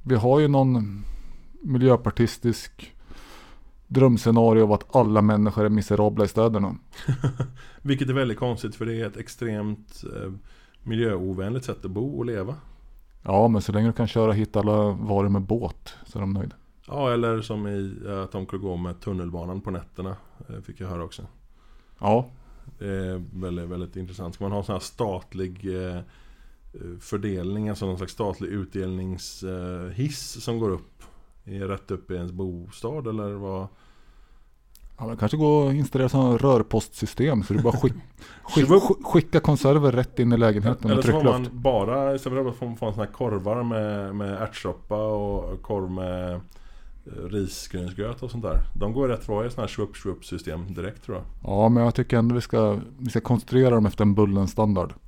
[0.03, 1.05] vi har ju någon
[1.63, 2.95] miljöpartistisk
[3.87, 6.77] drömscenario av att alla människor är miserabla i städerna.
[7.83, 10.33] Vilket är väldigt konstigt för det är ett extremt eh,
[10.83, 12.55] miljöovänligt sätt att bo och leva.
[13.23, 16.33] Ja, men så länge du kan köra hit alla varor med båt så är de
[16.33, 16.57] nöjda.
[16.87, 20.17] Ja, eller som i att de skulle gå med tunnelbanan på nätterna.
[20.49, 21.23] eh, Fick jag höra också.
[22.01, 22.27] Ja,
[22.79, 24.35] Det är väldigt, väldigt intressant.
[24.35, 26.03] Ska man ha sån här statlig eh, eh,
[27.01, 31.03] fördelning, alltså någon slags statlig utdelningshiss som går upp?
[31.45, 33.69] Är rätt upp i ens bostad eller vad?
[34.99, 37.93] Ja, det kanske går att installera sådana rörpostsystem så du bara skick,
[38.43, 38.69] skick,
[39.05, 42.87] skicka konserver rätt in i lägenheten Eller så får man bara, istället för att få,
[42.87, 46.41] en sån här korvar med, med ärtsoppa och korv med eh,
[47.05, 48.59] risgrynsgröt och sånt där.
[48.75, 51.27] De går rätt bra i sådana här swup swup system direkt tror jag.
[51.43, 54.93] Ja, men jag tycker ändå vi ska, vi ska konstruera dem efter en Bullen-standard.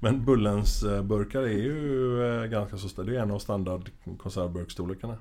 [0.00, 3.06] Men Bullens burkar är ju eh, ganska så stora.
[3.06, 5.16] Det är en av standard konservburkstorlekarna.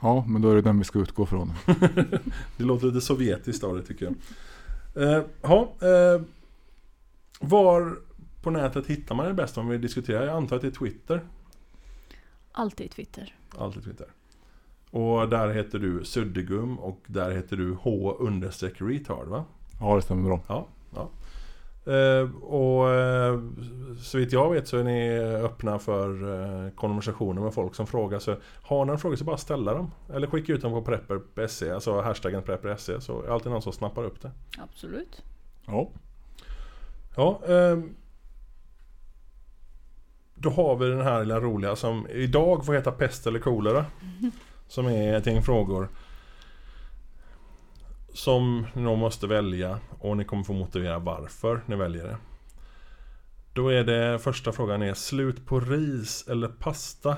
[0.00, 1.52] Ja, men då är det den vi ska utgå från.
[2.56, 4.14] Det låter lite sovjetiskt av det tycker jag.
[5.04, 6.22] Eh, ja, eh,
[7.40, 7.98] var
[8.42, 10.26] på nätet hittar man det bäst om vi diskuterar?
[10.26, 11.20] Jag antar att det är Twitter.
[12.52, 13.34] Alltid Twitter.
[13.58, 14.06] Alltid Twitter.
[14.90, 19.44] Och där heter du Suddegum och där heter du H understreck retard va?
[19.80, 20.40] Ja, det stämmer bra.
[20.48, 20.66] Ja.
[20.94, 21.10] ja.
[21.92, 23.40] Eh, och eh,
[24.00, 26.08] så vitt jag vet så är ni öppna för
[26.66, 28.18] eh, konversationer med folk som frågar.
[28.18, 29.90] Så har ni en fråga så bara ställa dem.
[30.12, 33.00] Eller skicka ut dem på prepper.se, alltså hashtaggen prepper.se.
[33.00, 34.30] Så är alltid någon som snappar upp det.
[34.58, 35.22] Absolut.
[35.66, 35.90] Ja.
[37.16, 37.96] Ja, ehm,
[40.40, 43.86] då har vi den här lilla roliga som idag får heta pest eller kolera.
[44.68, 45.88] Som är ett gäng frågor.
[48.14, 52.16] som ni nog måste välja och ni kommer få motivera varför ni väljer det.
[53.52, 57.16] Då är det första frågan är slut på ris eller pasta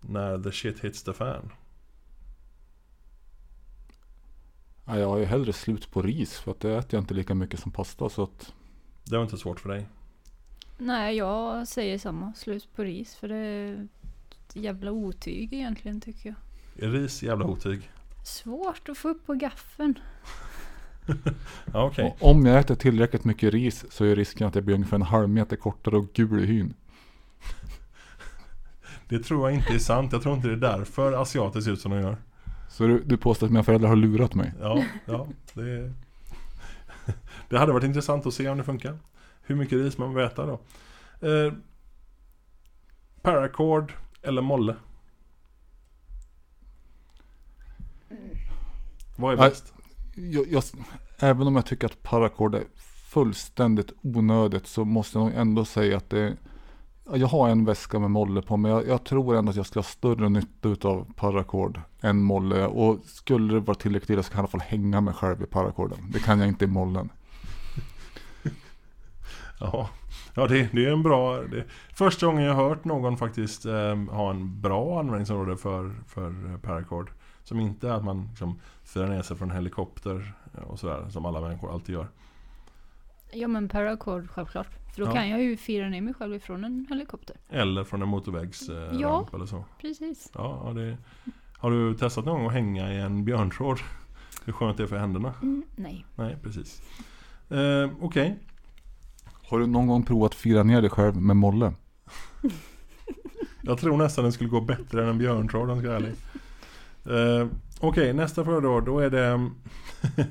[0.00, 1.52] när the shit hits the fan?
[4.84, 7.34] Ja, jag har ju hellre slut på ris för att det äter jag inte lika
[7.34, 8.52] mycket som pasta så att
[9.04, 9.86] Det var inte svårt för dig.
[10.78, 12.32] Nej, jag säger samma.
[12.34, 13.14] Slut på ris.
[13.14, 13.88] För det är
[14.46, 16.34] ett jävla otyg egentligen tycker
[16.76, 16.88] jag.
[16.88, 17.90] Är ris jävla otyg?
[18.24, 19.98] Svårt att få upp på gaffeln.
[21.72, 21.92] Ja.
[21.98, 25.02] Och om jag äter tillräckligt mycket ris så är risken att jag blir ungefär en
[25.02, 26.74] halv meter kortare och gul i hyn.
[29.08, 30.12] Det tror jag inte är sant.
[30.12, 32.16] Jag tror inte det är därför asiater ser ut som de gör.
[32.68, 34.52] Så du, du påstår att mina föräldrar har lurat mig?
[34.60, 35.26] Ja, ja.
[35.54, 35.92] Det,
[37.48, 38.98] det hade varit intressant att se om det funkar.
[39.48, 40.60] Hur mycket ris man vill äta då.
[41.28, 41.52] Eh,
[43.22, 43.92] paracord
[44.22, 44.76] eller molle?
[49.16, 49.72] Vad är bäst?
[50.14, 50.62] Jag, jag,
[51.18, 52.64] även om jag tycker att paracord är
[53.10, 56.36] fullständigt onödigt så måste jag nog ändå säga att det
[57.04, 59.66] ja, jag har en väska med molle på men jag, jag tror ändå att jag
[59.66, 62.66] ska ha större nytta utav paracord än molle.
[62.66, 65.42] Och skulle det vara tillräckligt illa så kan jag i alla fall hänga mig själv
[65.42, 65.98] i paracorden.
[66.12, 67.10] Det kan jag inte i mollen.
[69.60, 69.90] Ja,
[70.34, 71.36] ja det, det är en bra...
[71.42, 77.10] Det, första gången jag hört någon faktiskt eh, ha en bra användningsområde för, för paracord.
[77.42, 81.08] Som inte är att man liksom firar ner sig från en helikopter eh, och sådär
[81.10, 82.08] som alla människor alltid gör.
[83.32, 84.68] Ja men paracord självklart.
[84.94, 85.12] För då Ja.
[85.14, 87.36] kan jag ju fira ner mig själv ifrån en helikopter.
[87.50, 89.28] Eller från en motorvägsramp eh, Ja.
[89.34, 89.64] eller så.
[89.80, 90.30] Precis.
[90.34, 90.96] Ja, ja, det,
[91.58, 93.78] har du testat någon gång att hänga i en björntråd?
[94.44, 95.34] Hur skönt det är för händerna?
[95.42, 96.06] Mm, nej.
[96.16, 96.82] Nej, precis.
[97.50, 98.38] Eh, Okej,
[99.48, 101.72] har du någon gång provat fira ner dig själv med molle?
[103.62, 106.14] jag tror nästan den skulle gå bättre än en björntråd om jag ska vara ärlig.
[107.42, 107.48] Eh,
[107.80, 108.80] Okej, nästa fråga då.
[108.80, 110.24] Då är det eh,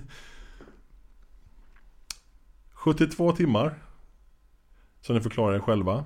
[2.73, 3.73] 72 timmar.
[5.01, 6.03] Som ni förklarar er själva.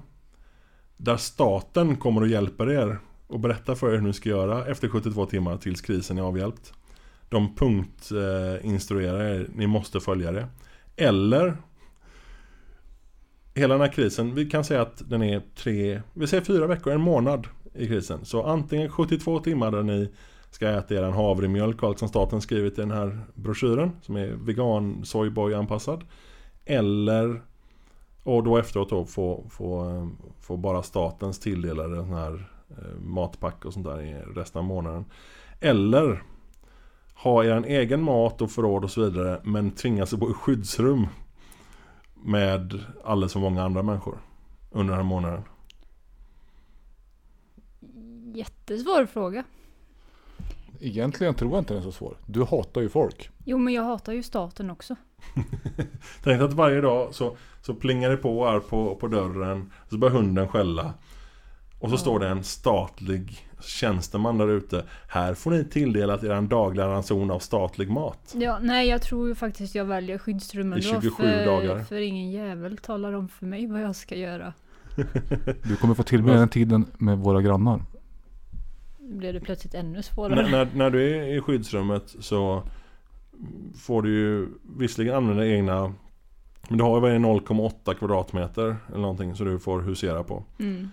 [0.98, 4.88] Där staten kommer och hjälper er och berättar för er hur ni ska göra efter
[4.88, 6.74] 72 timmar tills krisen är avhjälpt.
[7.30, 10.48] De punktinstruerar eh, er, ni måste följa det.
[10.96, 11.58] Eller
[13.54, 16.94] Hela den här krisen, vi kan säga att den är tre, vi säger fyra veckor,
[16.94, 18.26] en månad i krisen.
[18.26, 20.10] Så antingen 72 timmar där ni
[20.52, 24.16] ska äta er en havremjölk och allt som staten skrivit i den här broschyren som
[24.16, 26.04] är vegan soyboy anpassad.
[26.66, 27.42] Eller
[28.24, 33.74] och då efteråt då få, få, få bara statens tilldelade den här eh, matpack och
[33.74, 35.06] sånt där i resten av månaden.
[35.60, 36.24] Eller
[37.14, 41.08] ha er egen mat och förråd och så vidare men tvingas bo i skyddsrum
[42.24, 44.18] med alldeles för många andra människor
[44.72, 45.44] under den här månaden.
[48.34, 49.44] Jättesvår fråga.
[50.80, 52.18] Egentligen tror jag inte den är så svår.
[52.26, 53.30] Du hatar ju folk.
[53.46, 54.96] Jo men jag hatar ju staten också.
[56.24, 60.16] Tänk att varje dag så, så plingar det på här på, på dörren Så börjar
[60.16, 60.94] hunden skälla
[61.80, 62.00] Och så Ja.
[62.00, 67.40] står det en statlig tjänsteman där ute Här får ni tilldelat er dagliga ranson av
[67.40, 71.02] statlig mat Ja, nej jag tror ju faktiskt jag väljer skyddsrummen I då.
[71.02, 71.84] 27 För, dagar.
[71.84, 74.54] för ingen jävel talar om för mig vad jag ska göra.
[75.64, 77.82] Du kommer få tillbringa den tiden med våra grannar.
[79.00, 80.42] Nu blev det plötsligt ännu svårare.
[80.44, 82.64] när, när, när du är i skyddsrummet så
[83.78, 84.48] Får du ju
[84.78, 85.94] visserligen använda egna
[86.70, 90.90] Men du har ju bara 0,8 kvadratmeter eller någonting så du får husera på Mm.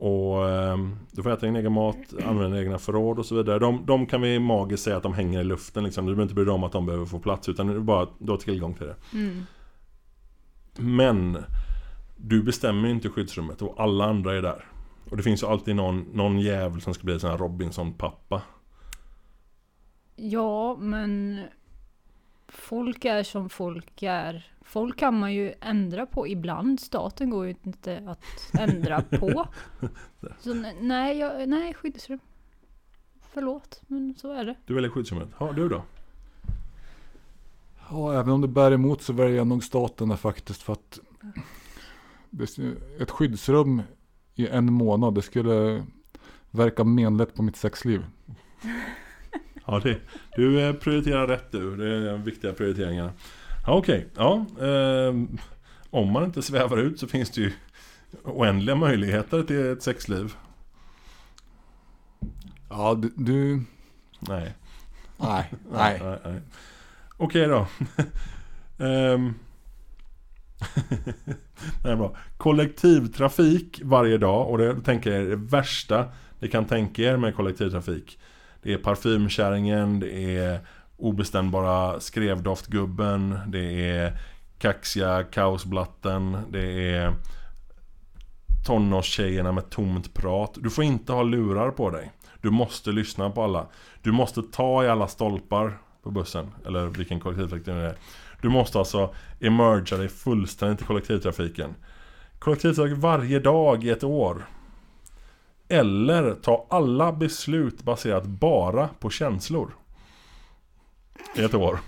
[0.00, 1.96] Och ehm, du får äta din egen mat,
[2.26, 3.58] använda egna förråd och så vidare.
[3.58, 6.06] De, de kan vi magiskt säga att de hänger i luften liksom.
[6.06, 8.30] Du behöver inte bry dig om att de behöver få plats utan är bara du
[8.30, 8.96] har tillgång till det.
[9.12, 9.42] Mm.
[10.76, 11.38] Men
[12.16, 14.64] du bestämmer ju inte skyddsrummet och alla andra är där.
[15.10, 18.42] Och det finns ju alltid någon, någon jävel som ska bli en sån här Robinson-pappa.
[20.16, 21.40] Ja, men
[22.52, 24.52] folk är som folk är.
[24.62, 26.80] Folk kan man ju ändra på ibland.
[26.80, 28.24] Staten går ju inte att
[28.60, 29.48] ändra på.
[30.40, 32.18] Så ne- nej, jag, nej, skyddsrum.
[33.32, 34.54] Förlåt, men så är det.
[34.66, 35.28] Du väljer skyddsrummet.
[35.38, 35.82] Ja, du då?
[37.90, 40.62] Ja, även om det bär emot så väljer jag nog staten faktiskt.
[40.62, 40.98] För att
[43.00, 43.82] ett skyddsrum
[44.34, 45.84] i en månad, det skulle
[46.50, 48.04] verka menligt på mitt sexliv.
[49.66, 49.98] Ja, det,
[50.36, 51.76] du eh, prioriterar rätt du.
[51.76, 53.12] Det är viktiga prioriteringarna.
[53.66, 54.06] Ja, okej.
[54.16, 55.38] Ja, ehm,
[55.90, 57.52] om man inte svävar ut så finns det ju
[58.24, 60.34] oändliga möjligheter till ett sexliv.
[62.68, 63.12] Ja, du...
[63.16, 63.62] du
[64.20, 64.54] Nej.
[65.16, 66.00] nej, nej.
[66.02, 66.40] nej, nej.
[67.16, 67.66] Okej då.
[68.84, 69.34] Ehm.
[71.82, 72.16] det är bra.
[72.36, 76.08] Kollektivtrafik varje dag och det tänker jag är det värsta
[76.38, 78.18] ni kan tänka er med kollektivtrafik.
[78.62, 80.60] Det är parfymkärringen, det är
[80.96, 84.18] obestämbara skrevdoftgubben, det är
[84.58, 87.14] kaxiga kaosblatten, det är
[88.66, 90.54] tonårstjejerna med tomt prat.
[90.60, 92.12] Du får inte ha lurar på dig.
[92.40, 93.66] Du måste lyssna på alla.
[94.02, 97.94] Du måste ta i alla stolpar på bussen, eller vilken kollektivtrafik det nu är.
[98.42, 101.74] Du måste alltså emerga dig fullständigt i kollektivtrafiken.
[102.38, 104.46] Kollektivtrafik varje dag i ett år.
[105.70, 109.74] Eller ta alla beslut baserat bara på känslor.
[111.36, 111.78] I ett år.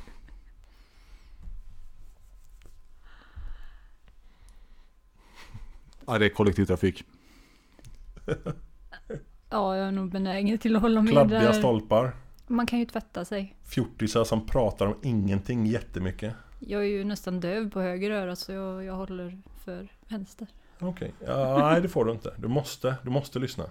[6.07, 7.05] Ja, det är kollektivtrafik.
[9.51, 11.53] Ja, jag är nog benägen till att hålla med Kladdiga där.
[11.53, 12.17] stolpar.
[12.47, 13.57] Man kan ju tvätta sig.
[13.65, 16.35] Fjortisar som pratar om ingenting jättemycket.
[16.59, 20.47] Jag är ju nästan döv på höger öra så jag, jag håller för vänster.
[20.83, 22.35] Okej, ja, nej det får du inte.
[22.37, 23.65] Du måste, du måste lyssna.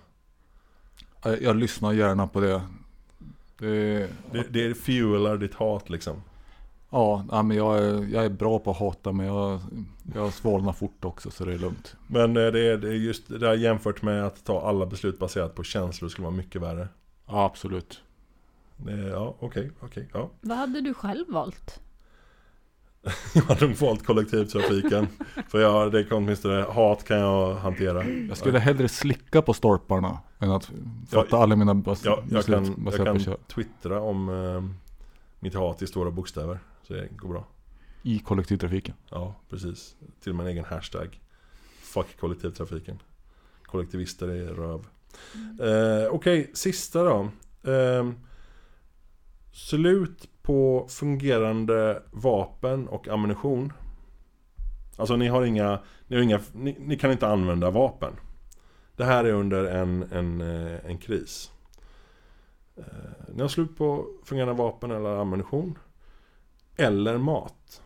[1.23, 2.61] Jag, jag lyssnar gärna på det.
[3.57, 6.23] det Det, det fuelar ditt hat liksom.
[6.89, 9.59] ja, ja, men jag är, jag är bra på att hata men jag,
[10.15, 11.95] jag svalnar fort också så det är lugnt.
[12.07, 15.19] Men eh, det är, det är just det där jämfört med att ta alla beslut
[15.19, 16.87] baserat på känslor skulle vara mycket värre.
[17.27, 18.01] Ja, absolut.
[18.77, 20.29] Det, ja, okej, okej, ja.
[20.41, 21.79] Vad hade du själv valt?
[23.33, 25.07] Jag hade nog valt kollektivtrafiken.
[25.47, 28.03] För jag, det kan åtminstone, hat kan jag hantera.
[28.09, 30.71] Jag skulle hellre slicka på stolparna än att
[31.09, 34.29] fatta Ja, alla mina bas- Jag, jag beslut kan, jag baserat kan kö- twittra om
[34.29, 34.63] eh,
[35.39, 36.59] mitt hat i stora bokstäver.
[36.83, 37.47] Så det går bra.
[38.01, 38.95] i kollektivtrafiken.
[39.09, 39.95] Ja, precis.
[40.23, 41.19] Till och med en egen hashtag.
[41.81, 42.99] Fuck kollektivtrafiken.
[43.63, 44.85] Kollektivister är röv.
[45.61, 47.29] Eh, Okej, sista då.
[47.71, 48.09] Eh,
[49.51, 53.73] slut på fungerande vapen och ammunition.
[54.97, 58.13] Alltså ni har inga, ni, har inga ni, ni kan inte använda vapen.
[58.95, 61.51] Det här är under en, en, eh, en kris.
[62.75, 62.83] Eh,
[63.33, 65.77] ni har slut på fungerande vapen eller ammunition.
[66.75, 67.81] Eller mat.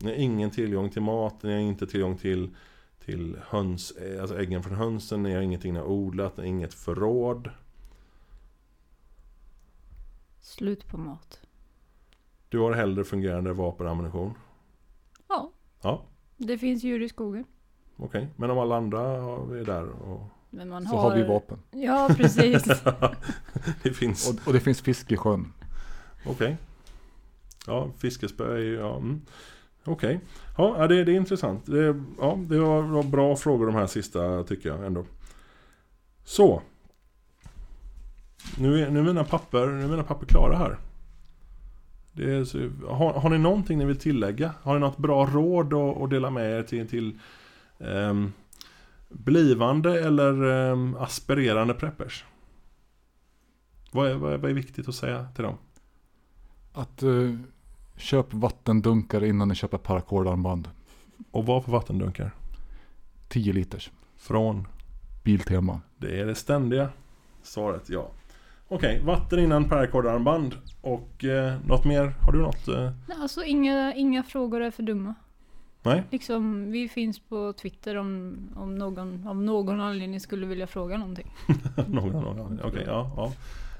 [0.00, 2.56] Ni har ingen tillgång till mat, ni har inte tillgång till,
[3.04, 6.48] till höns, eh, alltså äggen från hönsen, ni har ingenting ni har odlat, ni har
[6.48, 7.50] inget förråd.
[10.40, 11.40] Slut på mat.
[12.48, 14.34] Du har hellre fungerande vapen och ammunition.
[15.28, 16.02] Ja, Ja,
[16.36, 17.44] det finns djur i skogen.
[17.96, 18.28] okej.
[18.36, 19.00] Men om alla andra
[19.58, 21.58] är där och Men man Så har vi vapen.
[21.70, 22.64] Ja, precis.
[23.82, 24.30] det finns...
[24.30, 25.52] Och, och det finns fisk i sjön.
[26.26, 26.56] Okej.
[27.66, 28.74] Ja, fiskespö är ju...
[28.74, 29.20] Ja, mm.
[29.84, 30.20] Okej.
[30.56, 31.66] Ja, det, det är intressant.
[31.66, 35.04] Det, ja, det var, var bra frågor de här sista tycker jag ändå.
[36.24, 36.62] Så.
[38.58, 40.78] Nu är, nu är, mina, papper, nu är mina papper klara här.
[42.18, 44.54] Är, har, har ni någonting ni vill tillägga?
[44.62, 47.18] Har ni något bra råd att, att dela med er till, till
[47.78, 48.32] ehm,
[49.08, 52.24] blivande eller ehm, aspirerande preppers?
[53.92, 55.56] Vad är, vad, är, vad är viktigt att säga till dem?
[56.72, 57.34] Att eh,
[57.96, 60.68] köp vattendunkar innan ni köper paracordarmband.
[61.30, 62.30] Och vad för vattendunkar?
[63.28, 63.90] 10 liters.
[64.16, 64.66] Från?
[65.24, 65.80] Biltema.
[65.96, 66.88] Det är det ständiga
[67.42, 68.10] svaret, ja.
[68.70, 70.54] Okej, vatten innan paracordarmband.
[70.80, 72.14] Och eh, något mer?
[72.20, 72.68] Har du något?
[72.68, 72.90] Eh?
[73.08, 75.14] Nej, Alltså inga, inga frågor är för dumma.
[75.82, 76.02] Nej?
[76.10, 81.32] Liksom, vi finns på Twitter om, om någon av någon anledning skulle vilja fråga någonting.
[81.88, 83.12] någon, någon, Okej, ja.
[83.16, 83.32] ja.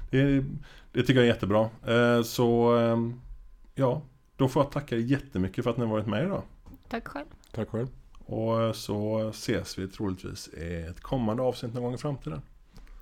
[0.09, 0.45] Det,
[0.91, 1.69] det tycker jag är jättebra.
[1.87, 2.97] Eh, så, eh,
[3.75, 4.01] ja.
[4.37, 6.43] Då får jag tacka jättemycket för att ni har varit med idag.
[6.89, 7.25] Tack själv.
[7.51, 7.87] Tack själv.
[8.25, 12.41] Och eh, så ses vi troligtvis i ett kommande avsnitt någon gång i framtiden.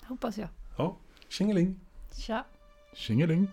[0.03, 0.47] Hoppas jag.
[0.77, 0.95] Ja,
[1.29, 1.75] tjingeling!
[2.11, 2.45] Tja.
[2.95, 3.47] Tjingeling.